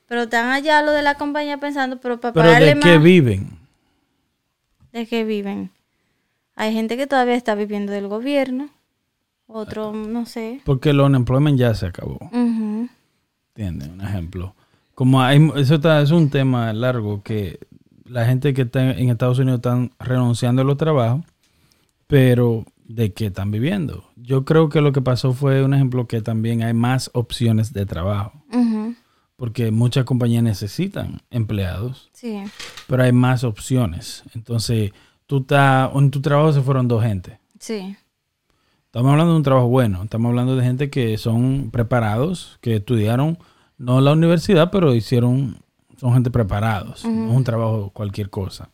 [0.07, 2.98] Pero están allá lo de la compañía pensando, pero para Pero pagarle ¿de más, qué
[2.98, 3.59] viven?
[4.92, 5.70] ¿de qué viven?
[6.57, 8.68] Hay gente que todavía está viviendo del gobierno,
[9.46, 10.61] otro, no sé.
[10.64, 12.18] Porque el unemployment ya se acabó.
[12.32, 12.88] Ujú.
[13.57, 13.88] ¿Entiendes?
[13.88, 14.55] Un ejemplo.
[14.94, 17.59] Como hay, eso está, es un tema largo que
[18.05, 21.24] la gente que está en Estados Unidos están renunciando a los trabajos,
[22.07, 24.05] pero ¿de qué están viviendo?
[24.14, 27.86] Yo creo que lo que pasó fue un ejemplo que también hay más opciones de
[27.86, 28.94] trabajo, Ujú.
[29.37, 32.43] Porque muchas compañías necesitan empleados, Sí,
[32.87, 34.22] pero hay más opciones.
[34.35, 34.93] Entonces,
[35.26, 37.39] tú estás, en tu trabajo se fueron dos gente.
[37.59, 37.97] sí,
[38.87, 43.37] Estamos hablando de un trabajo bueno, estamos hablando de gente que son preparados, que estudiaron,
[43.76, 45.57] no la universidad, pero hicieron,
[45.97, 48.68] son gente preparados, no es un trabajo cualquier cosa.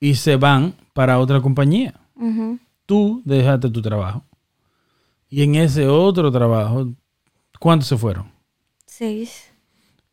[0.00, 1.94] Y se van para otra compañía.
[2.16, 2.58] Ujú.
[2.84, 4.24] Tú dejaste tu trabajo.
[5.28, 6.88] Y en ese otro trabajo,
[7.60, 8.32] ¿cuántos se fueron?
[8.86, 9.47] seis,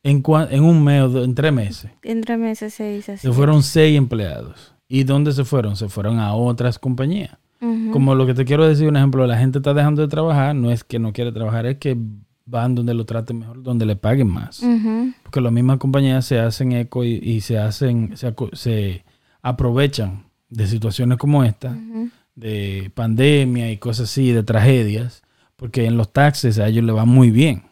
[0.05, 1.91] En, en un mes en tres meses.
[2.03, 3.27] entre meses seis, así.
[3.27, 4.73] Se fueron seis empleados.
[4.87, 5.75] ¿Y dónde se fueron?
[5.75, 7.37] Se fueron a otras compañías.
[7.91, 10.69] Como lo que te quiero decir, un ejemplo, la gente está dejando de trabajar, no
[10.69, 11.97] es que no quiere trabajar, es que
[12.45, 14.61] van donde lo traten mejor, donde le paguen más.
[15.23, 19.03] Porque las mismas compañías se hacen eco y, y se hacen, se, se
[19.41, 21.75] aprovechan de situaciones como esta,
[22.35, 25.23] de pandemia y cosas así, de tragedias,
[25.55, 27.63] porque en los taxes a ellos le va muy bien.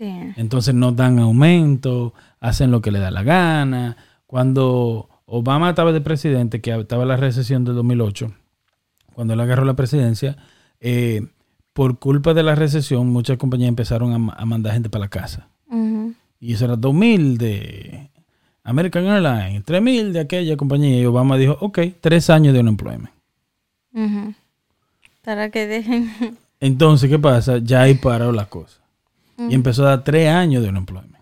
[0.00, 0.32] Sí.
[0.36, 3.98] Entonces no dan aumento, hacen lo que le da la gana.
[4.26, 8.32] Cuando Obama estaba de presidente, que estaba la recesión del 2008,
[9.12, 10.38] cuando él agarró la presidencia,
[10.80, 11.26] eh,
[11.74, 15.08] por culpa de la recesión, muchas compañías empezaron a, ma- a mandar gente para la
[15.10, 15.48] casa.
[16.40, 18.08] Y eso era 2.000 de
[18.64, 20.98] American Airlines, 3.000 de aquella compañía.
[20.98, 23.10] Y Obama dijo, ok, tres años de unemployment.
[23.92, 24.34] Ujú.
[25.22, 26.10] Para que dejen.
[26.60, 27.58] Entonces, ¿qué pasa?
[27.58, 28.79] Ya ahí paró la cosa.
[29.48, 31.16] Y empezó a dar tres años de unemployment.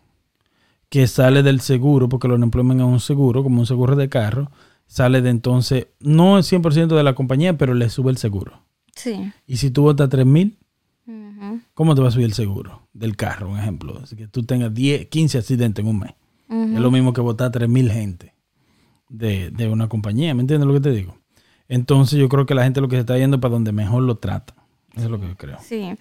[0.88, 4.50] Que sale del seguro, porque el unemployment es un seguro, como un seguro de carro,
[4.86, 8.62] sale de entonces, no el 100% de la compañía, pero le sube el seguro.
[8.94, 9.30] Sí.
[9.46, 10.58] Y si tú votas 3 mil,
[11.74, 14.00] ¿cómo te va a subir el seguro del carro, un ejemplo?
[14.02, 16.14] Así que tú tengas 10, 15 accidentes en un mes.
[16.48, 18.34] Es lo mismo que votar 3 mil gente
[19.10, 21.18] de, de una compañía, ¿me entiendes lo que te digo?
[21.68, 24.02] Entonces yo creo que la gente lo que se está yendo es para donde mejor
[24.02, 24.54] lo trata.
[24.94, 25.58] Eso es lo que yo creo.
[25.62, 25.94] Sí.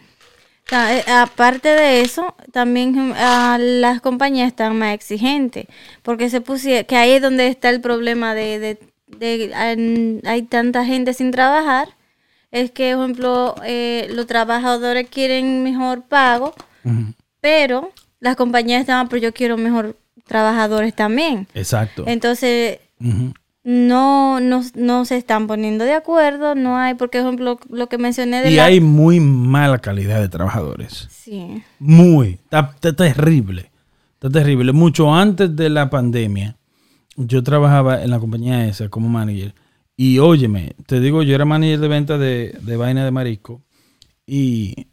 [0.72, 5.66] Eh, aparte de eso, también mm, ah, las compañías están más exigentes,
[6.04, 8.80] porque se pusieron, que ahí es donde está el problema de, de,
[9.18, 11.90] de- hay, hay tanta gente sin trabajar,
[12.52, 16.54] es que, por ejemplo, eh, los trabajadores quieren mejor pago,
[17.42, 19.96] pero las compañías están, pero yo quiero mejor
[20.26, 21.48] trabajadores también.
[21.54, 22.04] Exacto.
[22.08, 22.80] Entonces.
[23.70, 27.98] No, no, no se están poniendo de acuerdo, no hay, porque, por ejemplo, lo que
[27.98, 28.64] mencioné de Y la...
[28.64, 31.10] hay muy mala calidad de trabajadores.
[31.10, 31.62] Sí.
[31.78, 32.36] Muy.
[32.46, 33.70] Está, está terrible.
[34.14, 34.72] Está terrible.
[34.72, 36.56] Mucho antes de la pandemia,
[37.18, 39.54] yo trabajaba en la compañía esa como manager.
[39.98, 43.64] Y óyeme, te digo, yo era manager de venta de, de vaina de marisco.
[44.26, 44.88] Y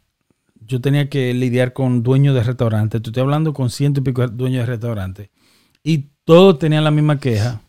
[0.59, 3.01] yo tenía que lidiar con dueños de restaurantes.
[3.01, 5.29] Te estoy hablando con ciento y pico dueños de restaurantes.
[5.81, 7.61] Y todos tenían la misma queja.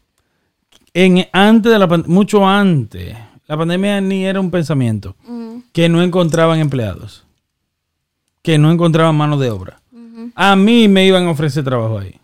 [0.98, 3.14] En, antes de la mucho antes.
[3.46, 5.14] La pandemia ni era un pensamiento.
[5.28, 7.26] Mm, Que no encontraban empleados.
[8.40, 9.78] Que no encontraban mano de obra.
[10.34, 12.14] A mí me iban a ofrecer trabajo ahí.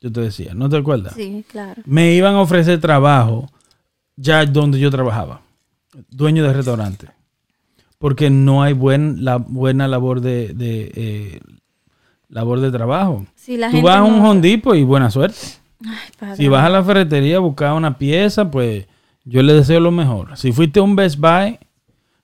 [0.00, 1.12] Yo te decía, ¿no te acuerdas?
[1.14, 1.82] Sí, claro.
[1.84, 3.50] Me iban a ofrecer trabajo
[4.16, 5.42] ya donde yo trabajaba.
[6.08, 7.08] Dueño de restaurante.
[7.98, 11.40] Porque no hay buen, la, buena labor de, de, eh,
[12.30, 13.26] labor de trabajo.
[13.34, 15.59] Sí, la Tú gente vas a un hondipo y buena suerte.
[15.86, 16.36] Ay, padre.
[16.36, 18.86] Si vas a la ferretería a buscar una pieza, pues
[19.24, 20.36] yo le deseo lo mejor.
[20.36, 21.58] Si fuiste a un Best Buy,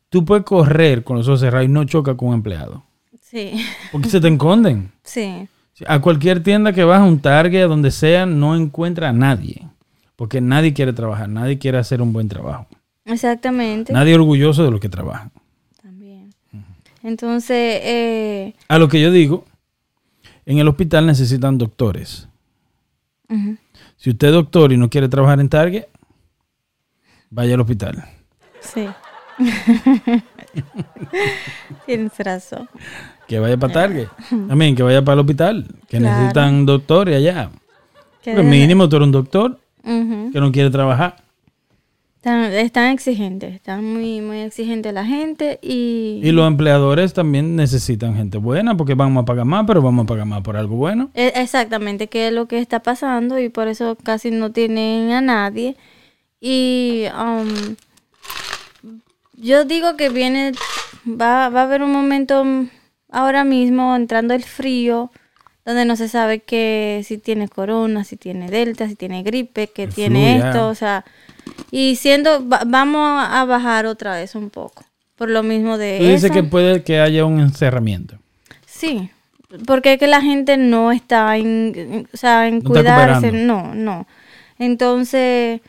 [0.08, 2.82] tú puedes correr con los ojos cerrados y no choca con un empleado.
[3.22, 3.52] Sí,
[3.92, 4.92] Porque se te esconden.
[5.02, 5.48] sí,
[5.86, 9.62] A cualquier tienda que vas, a un Target, a donde sea, no encuentra a nadie.
[10.14, 12.66] Porque nadie quiere trabajar, nadie quiere hacer un buen trabajo.
[13.04, 13.92] exactamente.
[13.92, 15.30] Nadie orgulloso de lo que trabajan.
[15.82, 16.32] También.
[17.02, 19.44] Entonces, eh, A lo que yo digo,
[20.46, 22.28] en el hospital necesitan doctores.
[23.96, 25.84] Si usted es doctor y no quiere trabajar en Target,
[27.30, 28.04] vaya al hospital.
[28.60, 28.86] sí.
[31.86, 32.68] Tienes razón.
[33.26, 34.08] Que vaya para Target.
[34.48, 35.66] También que vaya para el hospital.
[35.88, 36.16] Que Claro.
[36.16, 37.50] necesitan doctores allá.
[38.24, 41.16] De- mínimo tú eres un doctor que no quiere trabajar.
[42.26, 46.20] Están, están exigentes, están muy, muy exigentes la gente y...
[46.24, 50.06] Y los empleadores también necesitan gente buena porque vamos a pagar más, pero vamos a
[50.08, 51.08] pagar más por algo bueno.
[51.14, 55.20] E- Exactamente, que es lo que está pasando y por eso casi no tienen a
[55.20, 55.76] nadie.
[56.40, 57.76] Y um,
[59.34, 60.50] yo digo que viene,
[61.06, 62.44] va, va a haber un momento
[63.08, 65.12] ahora mismo entrando el frío,
[65.64, 69.84] donde no se sabe que si tiene corona, si tiene delta, si tiene gripe, que
[69.84, 71.04] El tiene flu, esto, o sea,
[71.70, 74.84] y siendo, va- vamos a bajar otra vez un poco,
[75.16, 78.16] por lo mismo de Tú dices que puede que haya un encerramiento.
[78.66, 79.10] Sí,
[79.66, 84.06] porque es que la gente no está en, o sea, en No cuidarse, no, no.
[84.58, 85.60] Entonces,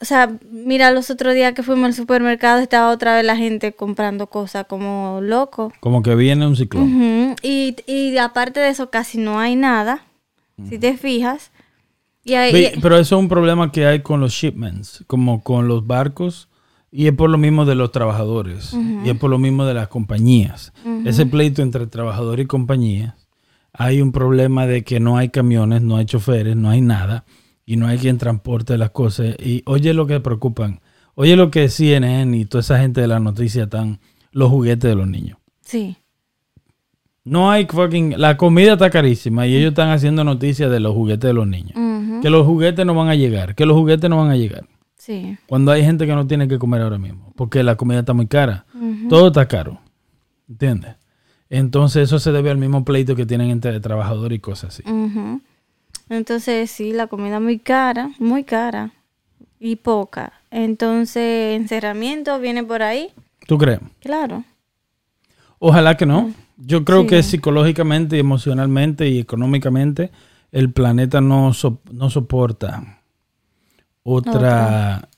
[0.00, 3.72] o sea, mira, los otros días que fuimos al supermercado estaba otra vez la gente
[3.72, 5.72] comprando cosas como loco.
[5.80, 7.36] Como que viene un ciclón.
[7.42, 10.04] Y, y aparte de eso casi no hay nada,
[10.68, 11.50] si te fijas.
[12.24, 12.34] Y
[12.80, 16.48] Pero eso es un problema que hay con los shipments, como con los barcos,
[16.92, 19.88] y es por lo mismo de los trabajadores, y es por lo mismo de las
[19.88, 20.72] compañías.
[21.04, 23.14] Ese pleito entre trabajador y compañías,
[23.72, 27.24] hay un problema de que no hay camiones, no hay choferes, no hay nada,
[27.64, 29.36] y no hay quien transporte las cosas.
[29.38, 30.80] Y oye lo que preocupan,
[31.14, 34.00] oye lo que CNN y toda esa gente de la noticia están,
[34.32, 35.38] los juguetes de los niños.
[35.62, 35.96] sí,
[37.24, 41.28] No hay fucking, la comida está carísima y ellos están haciendo noticias de los juguetes
[41.28, 41.74] de los niños.
[42.22, 44.64] Que los juguetes no van a llegar, que los juguetes no van a llegar.
[44.96, 48.12] sí, Cuando hay gente que no tiene que comer ahora mismo, porque la comida está
[48.14, 48.64] muy cara.
[49.08, 49.80] Todo está caro.
[50.48, 50.96] ¿Entiendes?
[51.48, 54.82] Entonces eso se debe al mismo pleito que tienen entre trabajadores y cosas así.
[56.08, 58.92] Entonces, sí, la comida muy cara, muy cara
[59.58, 60.32] y poca.
[60.50, 63.10] Entonces, encerramiento viene por ahí,
[63.46, 63.80] ¿Tú crees?
[64.00, 64.44] claro.
[65.58, 66.32] Ojalá que no.
[66.62, 67.06] Yo creo Sí.
[67.08, 70.10] que psicológicamente, emocionalmente y económicamente
[70.52, 73.00] el planeta no, so- no soporta
[74.02, 75.08] otra,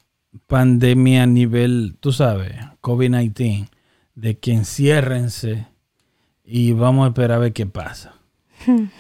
[0.47, 3.69] pandemia a nivel, tú sabes, COVID-19,
[4.15, 5.67] de que enciérrense
[6.45, 8.15] y vamos a esperar a ver qué pasa.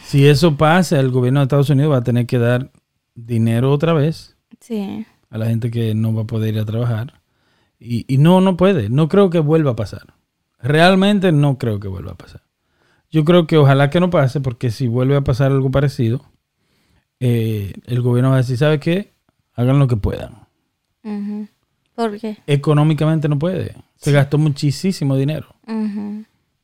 [0.05, 2.71] si eso pasa, el gobierno de Estados Unidos va a tener que dar
[3.15, 7.21] dinero otra vez Sí, a la gente que no va a poder ir a trabajar.
[7.81, 8.89] Y, y no, no puede.
[8.91, 10.15] No creo que vuelva a pasar.
[10.63, 12.43] Realmente no creo que vuelva a pasar.
[13.11, 16.25] Yo creo que ojalá que no pase, porque si vuelve a pasar algo parecido,
[17.21, 19.13] eh, el gobierno va a decir, ¿sabe qué?
[19.55, 20.47] hagan lo que puedan.
[21.95, 22.39] ¿Por qué?
[22.47, 23.75] Económicamente no puede.
[23.97, 25.49] Se gastó muchísimo dinero.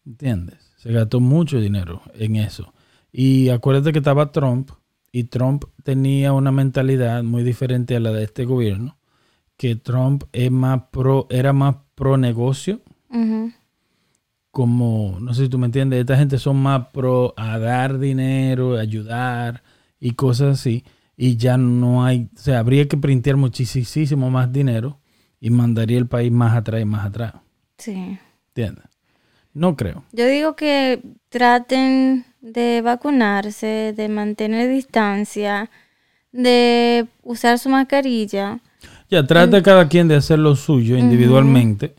[0.07, 0.72] ¿Entiendes?
[0.78, 2.72] Se gastó mucho dinero en eso.
[3.12, 4.70] Y acuérdate que estaba Trump
[5.12, 8.96] y Trump tenía una mentalidad muy diferente a la de este gobierno,
[9.57, 12.80] que Trump es más pro, era más pro negocio,
[13.11, 13.53] Ujú.
[14.59, 18.77] Como, no sé si tú me entiendes, esta gente son más pro a dar dinero,
[18.77, 19.63] ayudar
[20.01, 20.83] y cosas así,
[21.17, 24.99] y ya no hay, o sea, habría que printear muchísimo más dinero
[25.41, 27.35] y mandaría el país más atrás y más atrás,
[27.77, 28.19] Sí.
[28.49, 28.87] ¿entiendes?
[29.55, 30.03] No creo.
[30.11, 35.71] Yo digo que traten de vacunarse, de mantener distancia,
[36.33, 38.59] de usar su mascarilla.
[39.09, 41.95] Ya, trata cada quien de hacer lo suyo individualmente.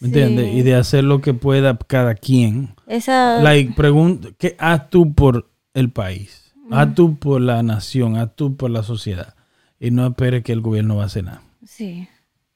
[0.00, 0.50] ¿Me entiendes?
[0.50, 0.58] Sí.
[0.58, 2.74] Y de hacer lo que pueda cada quien.
[2.86, 6.52] Esa Like, pregunta, ¿qué haz tú por el país?
[6.70, 9.34] Haz tú por la nación, haz tú por la sociedad.
[9.78, 11.42] Y no esperes que el gobierno va a hacer nada.
[11.64, 12.08] sí,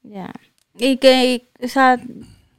[0.02, 0.32] ya.
[0.76, 2.00] Y que, y, o sea,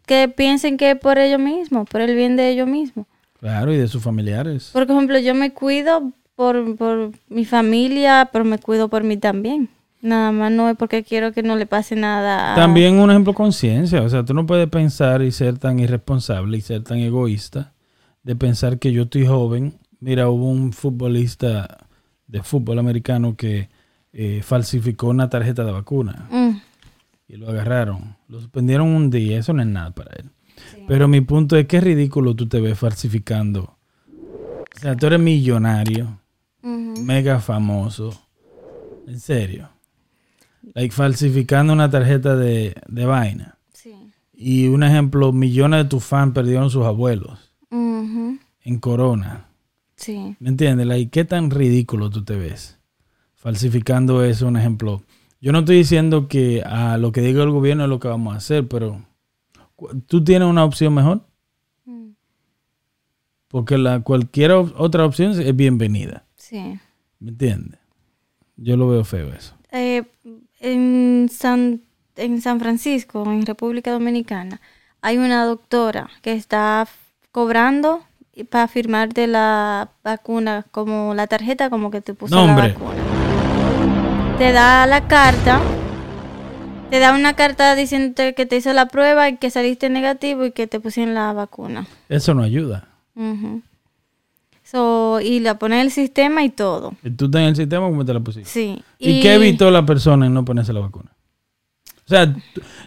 [0.06, 3.08] que piensen que es por ellos mismos, por el bien de ellos mismos.
[3.40, 4.70] Claro, y de sus familiares.
[4.72, 9.70] Por ejemplo, yo me cuido por, por mi familia, pero me cuido por mí también.
[10.06, 12.54] Nada más no es porque quiero que no le pase nada.
[12.54, 14.02] a- También un ejemplo conciencia.
[14.04, 17.74] O sea, tú no puedes pensar y ser tan irresponsable y ser tan egoísta
[18.24, 19.80] de pensar que yo estoy joven.
[20.00, 21.78] Mira, hubo un futbolista
[22.28, 23.70] de fútbol americano que
[24.14, 26.58] eh, falsificó una tarjeta de vacuna Mm,
[27.28, 28.16] y lo agarraron.
[28.30, 29.40] Lo suspendieron un día.
[29.40, 30.30] Eso no es nada para él.
[30.88, 33.76] Pero mi punto es que es ridículo tú te ves falsificando.
[34.76, 36.20] O sea, tú eres millonario,
[37.04, 38.12] mega famoso.
[39.08, 39.70] En serio.
[40.74, 43.58] Like falsificando una tarjeta de, de vaina.
[43.74, 43.94] Sí.
[44.34, 48.38] Y un ejemplo, millones de tus fans perdieron sus abuelos Ujú.
[48.64, 49.48] en Corona.
[49.96, 50.36] Sí.
[50.40, 50.88] ¿Me entiendes?
[50.88, 52.78] Like, ¿Qué tan ridículo tú te ves?
[53.36, 55.04] Falsificando eso, un ejemplo.
[55.40, 58.34] Yo no estoy diciendo que a lo que diga el gobierno es lo que vamos
[58.34, 59.06] a hacer, pero
[60.08, 61.22] ¿tú tienes una opción mejor?
[61.86, 62.10] Mm,
[63.48, 66.26] Porque la, cualquier otra opción es bienvenida.
[66.36, 66.80] Sí.
[67.20, 67.80] ¿Me entiendes?
[68.58, 69.54] Yo lo veo feo eso.
[69.72, 70.04] Eh,
[70.66, 71.82] en, San,
[72.16, 74.60] en San Francisco, en República Dominicana,
[75.02, 76.88] hay una doctora que está
[77.32, 78.02] cobrando
[78.50, 82.70] para firmarte la vacuna, como la tarjeta, como que te puso Nombre.
[82.70, 84.38] la vacuna.
[84.40, 85.62] Te da la carta,
[86.90, 90.52] te da una carta diciéndote que te hizo la prueba y que saliste negativo y
[90.52, 91.86] que te pusieron la vacuna.
[92.10, 92.88] Eso no ayuda.
[93.16, 93.62] Ujú.
[94.66, 96.96] So, y la pone en el sistema y todo.
[97.04, 98.50] Y tú estás en el sistema, ¿cómo te la pusiste?
[98.50, 98.84] Sí.
[98.98, 101.16] ¿Y, qué evitó la persona en no ponerse la vacuna?
[102.06, 102.36] O sea,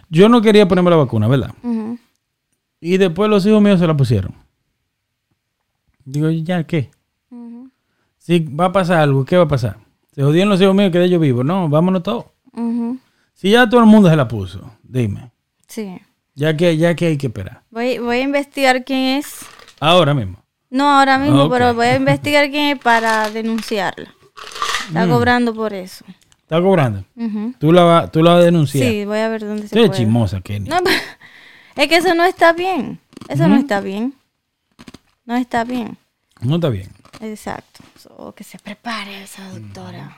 [0.09, 1.53] yo no quería ponerme la vacuna, ¿verdad?
[2.81, 4.33] Y después los hijos míos se la pusieron.
[6.03, 6.91] Digo, ¿ya qué?
[8.17, 9.77] Si va a pasar algo, ¿qué va a pasar?
[10.13, 11.45] Se jodieron los hijos míos, quedé yo vivo.
[11.45, 12.25] No, vámonos todos.
[12.51, 12.99] Ujú.
[13.33, 15.31] Si ya todo el mundo se la puso, dime.
[15.67, 15.97] Sí.
[16.35, 17.61] Ya que, ya que hay que esperar.
[17.71, 19.45] Voy, voy a investigar quién es.
[19.79, 20.43] Ahora mismo.
[20.69, 24.13] No ahora mismo, pero voy a investigar quién es para denunciarla.
[24.87, 25.09] Está Mm.
[25.09, 26.05] cobrando por eso.
[26.41, 27.03] ¿Está cobrando?
[27.59, 28.87] ¿Tú la, vas- tú la vas a denunciar?
[28.89, 29.99] Sí, voy a ver dónde se Tú eres puede.
[30.01, 30.69] chismosa, Kenny.
[30.69, 30.77] No,
[31.75, 32.99] es que eso no está bien.
[33.27, 34.13] Eso no está bien.
[35.25, 35.97] No está bien.
[36.41, 36.89] No está bien.
[37.21, 37.83] Exacto.
[37.99, 40.17] So, que se prepare esa doctora.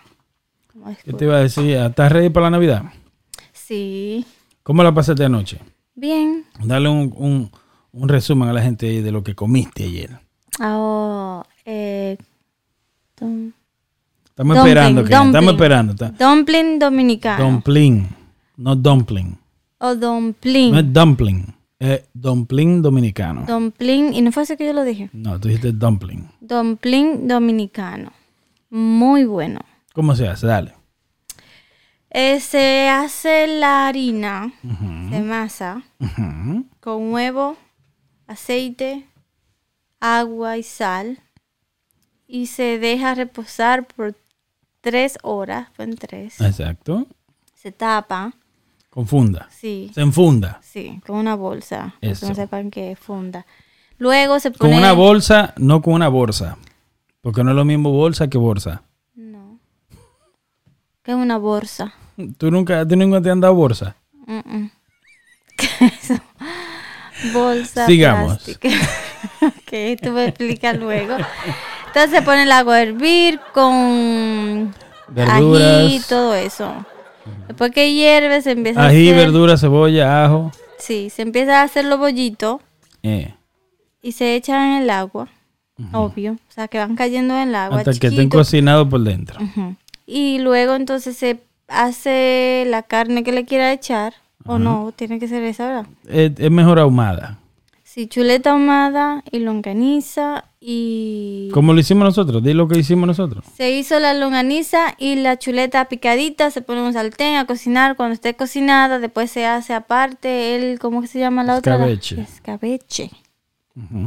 [1.04, 1.76] ¿Qué te iba a decir?
[1.76, 2.84] ¿Estás ready para la Navidad?
[3.52, 4.26] Sí.
[4.64, 5.60] ¿Cómo la pasaste anoche?
[5.96, 6.46] Bien.
[6.64, 7.52] Dale un, un-
[7.92, 10.20] un resumen a la gente de lo que comiste ayer.
[10.60, 12.18] Oh, eh,
[13.16, 13.54] Estamos
[14.36, 15.14] Dumpling, esperando, Kenny.
[15.14, 15.50] Estamos dumpling.
[15.56, 15.94] esperando.
[16.18, 17.44] dumpling dominicano.
[17.44, 18.08] Dumpling.
[18.58, 19.38] No dumpling.
[19.80, 20.72] o dumpling.
[20.72, 21.56] No es dumpling.
[21.80, 23.46] Es dumpling dominicano.
[23.48, 25.10] Dumpling, y no fue así que yo lo dije.
[25.14, 26.30] No, tú dijiste dumpling.
[26.40, 28.12] Dumpling dominicano.
[28.70, 29.62] Muy bueno.
[29.94, 30.46] ¿Cómo se hace?
[30.48, 30.74] Dale.
[32.12, 35.82] Eh, se hace la harina de masa
[36.82, 37.56] con huevo,
[38.28, 39.06] aceite,
[40.02, 41.20] agua y sal.
[42.28, 44.16] Y se deja reposar por
[44.82, 45.70] tres horas.
[45.74, 46.42] Fue tres.
[46.42, 47.08] Exacto.
[47.56, 48.34] Se tapa.
[48.90, 49.48] Confunda.
[49.52, 50.60] Sí, Se enfunda.
[50.62, 51.78] sí, con una bolsa.
[51.78, 52.28] Para que Eso.
[52.28, 53.46] no sepan que funda.
[53.98, 54.78] Luego se Con pone.
[54.78, 56.58] una bolsa, no con una bolsa.
[57.22, 58.84] Porque no es lo mismo bolsa que bolsa.
[59.14, 59.60] No.
[61.04, 61.94] Que es una bolsa.
[62.38, 63.96] ¿Tú nunca, tú nunca te han dado bolsa?
[64.26, 64.72] Mm, mm.
[65.58, 66.22] ¿Qué es eso?
[67.34, 68.58] Bolsa Sigamos.
[69.42, 71.16] ok, tú me explicas luego.
[71.88, 74.74] Entonces se pone el agua a hervir con
[75.10, 75.84] Verduras.
[75.86, 76.74] ají, todo eso.
[77.48, 79.26] Después que hierve se empieza Ají, a hacer...
[79.26, 80.52] verdura, cebolla, ajo.
[80.80, 82.60] Sí, se empieza a hacer los bollitos
[83.04, 83.34] Eh,
[84.02, 85.28] y se echan en el agua.
[85.94, 86.34] Obvio.
[86.34, 87.80] O sea, que van cayendo en el agua.
[87.80, 89.40] hasta que estén cocinados por dentro.
[90.06, 94.14] Y luego entonces se hace la carne que le quiera echar.
[94.46, 95.86] O no, tiene que ser esa, ¿verdad?
[96.08, 97.38] Es, es mejor ahumada.
[97.94, 101.50] Sí, chuleta ahumada y longaniza y...
[101.54, 103.44] Como lo hicimos nosotros, di lo que hicimos nosotros.
[103.58, 107.98] Se hizo la longaniza y la chuleta picadita, se pone en un sartén a cocinar.
[107.98, 111.74] Cuando esté cocinada, después se hace aparte el, ¿cómo se llama la otra?
[111.74, 112.22] Escabeche.
[112.22, 113.12] Escabeche.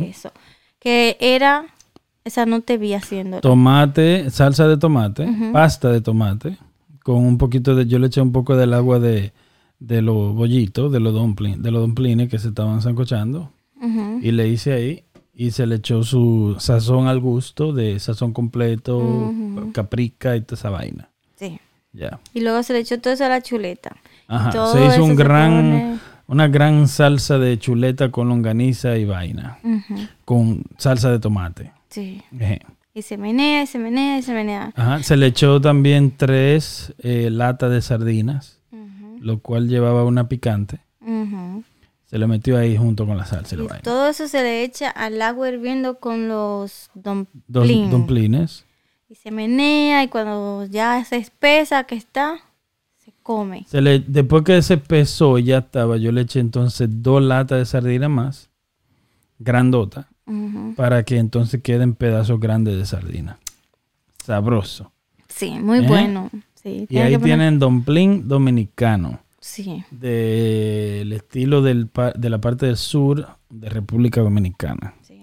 [0.01, 0.33] Eso.
[0.79, 1.67] Que era,
[2.25, 3.43] esa no te vi haciendo.
[3.43, 6.57] Tomate, salsa de tomate, pasta de tomate,
[7.03, 9.35] con un poquito de, yo le eché un poco del agua de,
[9.79, 13.53] de los bollitos, de los dumplings, de los dumplings que se estaban sancochando,
[14.23, 15.05] y le hice ahí,
[15.35, 19.33] y se le echó su sazón al gusto, de sazón completo,
[19.73, 21.09] caprica y toda esa vaina.
[21.37, 21.59] Sí.
[21.93, 22.19] Ya.
[22.33, 23.97] Y luego se le echó todo eso a la chuleta.
[24.29, 24.51] Ajá.
[24.51, 29.59] Todo se hizo un gran, pone- una gran salsa de chuleta con longaniza y vaina,
[29.63, 31.73] Ujú, con salsa de tomate.
[31.91, 32.23] Sí.
[32.39, 32.61] Ejé.
[32.95, 34.73] Y se menea, y se menea, y se menea.
[34.77, 38.61] Ajá, se le echó también tres eh, latas de sardinas,
[39.21, 40.79] lo cual llevaba una picante.
[42.15, 43.83] Se le metió ahí junto con la salsa y la vaina.
[43.83, 47.91] todo eso se le echa al agua hirviendo con los dumplings.
[47.91, 48.65] dumplings.
[49.09, 52.37] Y se menea y cuando ya se espesa que está,
[53.05, 53.65] se come.
[53.69, 57.59] Se le, después que se pesó y ya estaba, yo le eché entonces dos latas
[57.59, 58.49] de sardina más,
[59.41, 60.07] grandota,
[60.77, 63.39] para que entonces queden pedazos grandes de sardina.
[64.25, 64.93] Sabroso.
[65.29, 65.89] Sí, muy ¿Eh?
[65.89, 66.31] bueno.
[66.63, 69.85] Sí, Y ahí poner- tienen dumpling dominicano, Sí.
[69.91, 74.95] del estilo del, de la parte del sur de República Dominicana.
[75.07, 75.21] sí.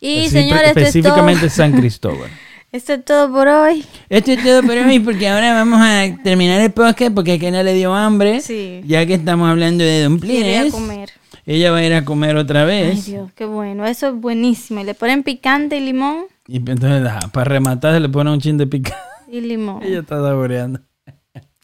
[0.00, 2.30] Y señores, esto es, todo, específicamente San Cristóbal.
[2.72, 3.84] esto es todo por hoy.
[4.08, 7.62] Esto es todo por hoy porque ahora vamos a terminar el podcast porque a Kena
[7.62, 8.40] le dio hambre.
[8.40, 8.80] Sí.
[8.86, 10.72] Ya que estamos hablando de dumplings.
[10.72, 11.10] comer.
[11.46, 13.04] Ella va a ir a comer otra Ay, vez.
[13.06, 13.84] Dios, qué bueno.
[13.86, 14.80] Eso es buenísimo.
[14.80, 16.24] Y le ponen picante y limón.
[16.48, 18.98] Y entonces, ajá, para rematar, se le pone un chin de picante.
[19.30, 19.82] Y limón.
[19.84, 20.80] Ella está saboreando.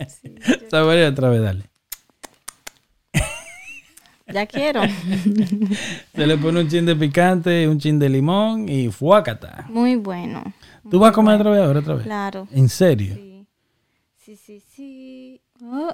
[0.70, 1.64] Saborea otra vez, dale.
[4.32, 4.80] Ya quiero.
[6.14, 9.66] Se le pone un chin de picante, un chin de limón y fuácata.
[9.68, 10.42] Muy bueno.
[10.88, 12.04] ¿Tú vas a comer otra vez ahora, otra vez?
[12.04, 12.46] Claro.
[12.52, 13.14] ¿En serio?
[13.16, 13.46] Sí.
[14.18, 15.40] Sí, sí, sí.
[15.62, 15.92] Oh,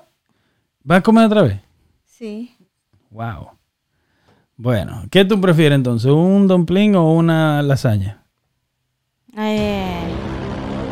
[0.83, 1.61] ¿Vas a comer otra vez?
[2.05, 2.53] sí.
[3.11, 3.51] Wow.
[4.59, 6.11] Bueno, ¿qué tú prefieres entonces?
[6.11, 8.23] ¿Un dumpling o una lasaña?
[9.37, 10.01] Eh,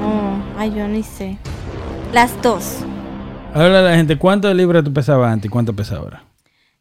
[0.02, 1.38] oh, ay, yo ni sé.
[2.12, 2.84] Las dos.
[3.54, 6.24] Ahora la gente, ¿cuánto de libras tú pesabas antes y cuánto pesas ahora?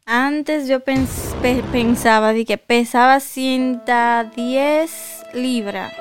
[0.06, 4.90] Antes yo pens- pe- pensaba de que pesaba 110
[5.34, 5.92] libras,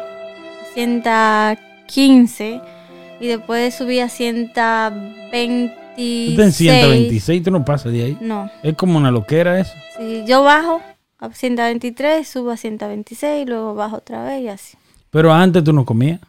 [0.74, 2.60] 115
[3.20, 5.76] y después subí a 126.
[5.96, 8.18] Tú estás en 126, tú no pasas de ahí.
[8.20, 9.74] No, Es como una loquera eso.
[9.98, 10.82] si yo bajo
[11.20, 14.76] a 123, subo a 126 y luego bajo otra vez y así.
[15.12, 16.20] Pero antes tú no comías.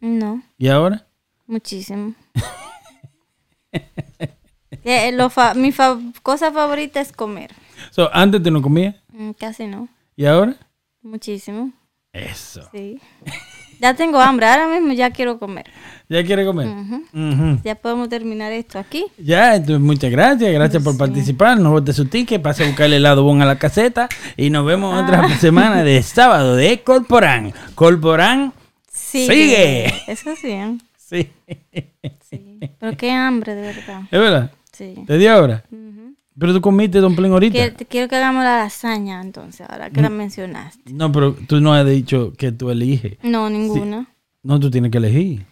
[0.00, 1.06] No, ¿Y ahora?
[1.46, 2.12] muchísimo.
[4.84, 7.50] Eh, lo fa- mi fa- cosa favorita es comer.
[7.90, 8.94] So, antes tú no comías.
[9.12, 10.54] Mm, Casi no, ¿Y ahora?
[11.02, 11.72] muchísimo.
[12.12, 12.68] Eso.
[12.72, 12.98] Sí.
[13.80, 15.66] Ya tengo hambre, ahora mismo ya quiero comer.
[16.08, 16.68] ¿Ya quiere comer?
[17.64, 19.04] Ya podemos terminar esto aquí.
[19.18, 21.58] Ya, entonces muchas gracias, gracias por participar.
[21.60, 24.64] No bote su ticket, pase a buscar el helado bon a la caseta y nos
[24.66, 27.52] vemos otra semana de sábado de Corporán.
[27.74, 28.52] Corporán,
[28.90, 29.86] Sigue.
[30.06, 30.78] Eso sí, ¿eh?
[31.08, 31.30] Sí.
[32.28, 32.58] sí.
[32.78, 34.02] Pero qué hambre, de verdad.
[34.10, 34.52] ¿Es verdad?
[34.72, 34.94] Sí.
[35.06, 35.64] ¿Te dio ahora?
[36.38, 37.58] Pero tú comiste dumpling ahorita.
[37.58, 40.92] Que- te quiero que hagamos la lasaña entonces, ahora que la mencionaste.
[40.92, 43.18] No, pero tú no has dicho que tú eliges.
[43.22, 44.06] No, ninguna.
[44.42, 45.44] No, tú tienes que elegir.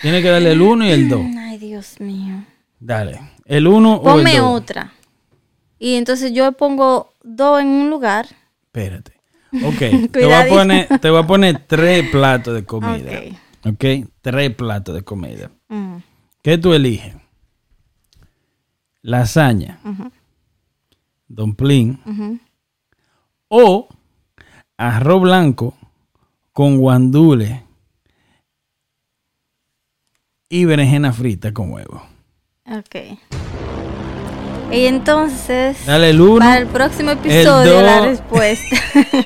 [0.00, 1.20] Tienes que darle el 1 y el 2.
[1.38, 2.44] Ay, Dios mío.
[2.78, 3.20] Dale.
[3.44, 4.46] El 1 o el Ponme 2.
[4.62, 4.94] otra.
[5.78, 8.26] Y entonces yo pongo dos en un lugar.
[8.64, 9.12] Espérate.
[9.64, 9.78] Ok.
[10.12, 13.10] te, voy a poner, te voy a poner tres platos de comida.
[13.18, 13.34] Ok.
[13.64, 13.84] Ok.
[14.20, 15.50] Tres platos de comida.
[15.68, 15.96] Mm,
[16.42, 17.14] ¿Qué tú eliges?
[19.02, 19.80] Lasaña,
[21.26, 22.38] dumpling ujú.
[23.48, 23.88] o
[24.76, 25.74] arroz blanco
[26.52, 27.64] con guandule
[30.50, 32.02] y berenjena frita con huevo.
[32.66, 33.18] Ok.
[34.72, 38.06] Y entonces, Dale el 1 para el próximo episodio, la dos.
[38.06, 38.76] respuesta.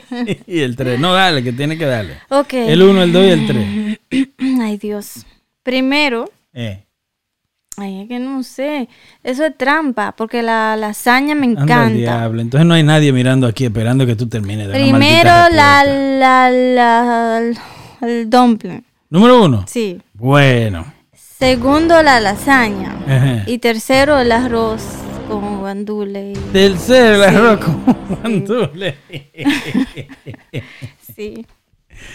[0.46, 0.98] y el 3.
[0.98, 2.14] No, dale, que tiene que darle.
[2.30, 2.52] ok.
[2.54, 4.28] El 1, el 2 y el 3.
[4.62, 5.26] Ay, Dios.
[5.62, 6.84] Primero, Eh,
[7.76, 8.88] ay, es que no sé.
[9.22, 11.94] Eso es trampa, porque la lasaña me anda encanta.
[11.94, 12.40] diablo.
[12.40, 17.42] Entonces no hay nadie mirando aquí esperando que tú termines de Primero, la, la, la,
[18.02, 18.82] el- dumpling.
[19.10, 19.64] Número 1.
[19.68, 20.00] Sí.
[20.14, 20.86] Bueno.
[21.38, 22.94] Segundo, la lasaña.
[23.06, 23.42] Ajá.
[23.46, 24.82] Y tercero, el arroz
[25.28, 26.32] con guandule.
[26.32, 27.36] y- Tercero, el Sí.
[27.36, 27.84] arroz con
[28.22, 28.96] guandule.
[31.14, 31.46] Sí.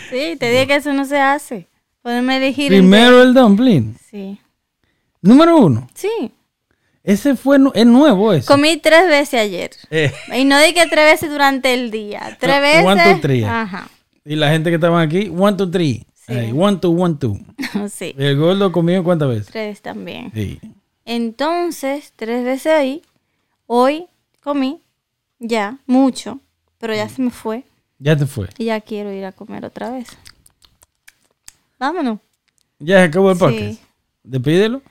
[0.10, 1.68] Sí, te dije que eso no se hace.
[2.02, 2.68] Poderme elegir.
[2.68, 3.78] Primero el dumpling.
[3.78, 4.40] entre- Sí.
[5.22, 5.88] Número uno.
[5.94, 6.32] Sí.
[7.04, 8.46] Ese fue es nuevo ese.
[8.46, 9.72] Comí tres veces ayer.
[9.90, 12.38] Eh, Y no di que tres veces durante el día.
[12.40, 12.86] Tres No, veces.
[12.86, 13.44] one, two, three.
[13.46, 13.90] Ajá.
[14.26, 16.06] y la gente que estaban aquí, one, two, three.
[16.14, 16.34] Sí.
[16.34, 17.38] Ay, one, two, one, two.
[17.90, 18.14] sí.
[18.18, 19.48] El gordo comió cuántas veces.
[19.48, 20.32] Tres también.
[20.36, 20.60] Sí.
[21.12, 23.02] Entonces, tres veces ahí.
[23.66, 24.06] Hoy
[24.44, 24.84] comí
[25.40, 26.40] ya mucho.
[26.78, 27.64] Pero ya se me fue.
[27.98, 28.48] Ya te fue.
[28.60, 30.08] Y ya quiero ir a comer otra vez.
[31.80, 32.20] Vámonos.
[32.78, 33.44] Ya se acabó el Sí.
[33.44, 33.82] podcast.
[34.24, 34.82] Despídelo.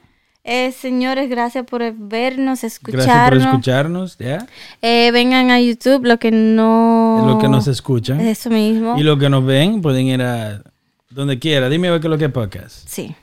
[0.43, 3.45] Eh, señores, gracias por vernos, Gracias por escucharnos.
[3.45, 4.19] escucharnos.
[4.19, 4.47] Ya.
[4.83, 7.25] Eh, vengan a YouTube, lo que no...
[7.29, 8.21] Lo que nos escuchan.
[8.21, 8.99] Eso mismo.
[8.99, 10.62] Y lo que nos ven, pueden ir a
[11.11, 11.69] donde quiera.
[11.69, 12.89] Dime a ver qué es lo que es podcast.
[12.89, 13.14] Sí,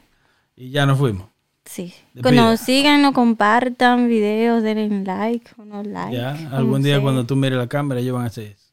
[0.56, 1.28] Y ya nos fuimos.
[1.76, 1.94] Sí.
[2.14, 2.22] Despida.
[2.24, 6.16] Cuando síganos, compartan videos, denle like o no like.
[6.16, 6.32] Ya.
[6.52, 7.02] Algún día sea.
[7.04, 8.66] cuando tú mires la cámara, ellos van a hacer eso.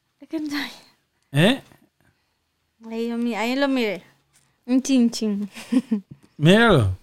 [1.31, 1.61] ¿Eh?
[2.89, 4.03] Ahí, mi- ahí lo miré.
[4.65, 5.49] Un chin chin.
[6.37, 6.95] Míralo.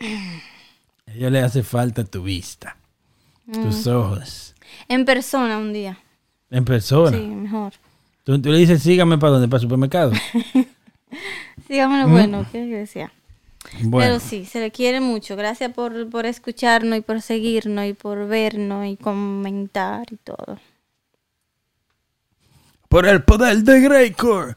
[0.00, 2.76] A ellos le hace falta tu vista.
[3.52, 4.54] Tus ojos.
[4.88, 5.98] En persona un día.
[6.50, 7.16] En persona.
[7.16, 7.72] Sí, mejor.
[8.24, 10.12] Tú, tú le dices, sígame para dónde, para el supermercado.
[11.68, 13.12] Síganme lo bueno, ¿qué decía?
[13.82, 15.36] Bueno, Pero sí, se le quiere mucho.
[15.36, 20.58] Gracias por, por escucharnos y por seguirnos y por vernos y comentar y todo.
[22.88, 24.54] por el poder de Greycore.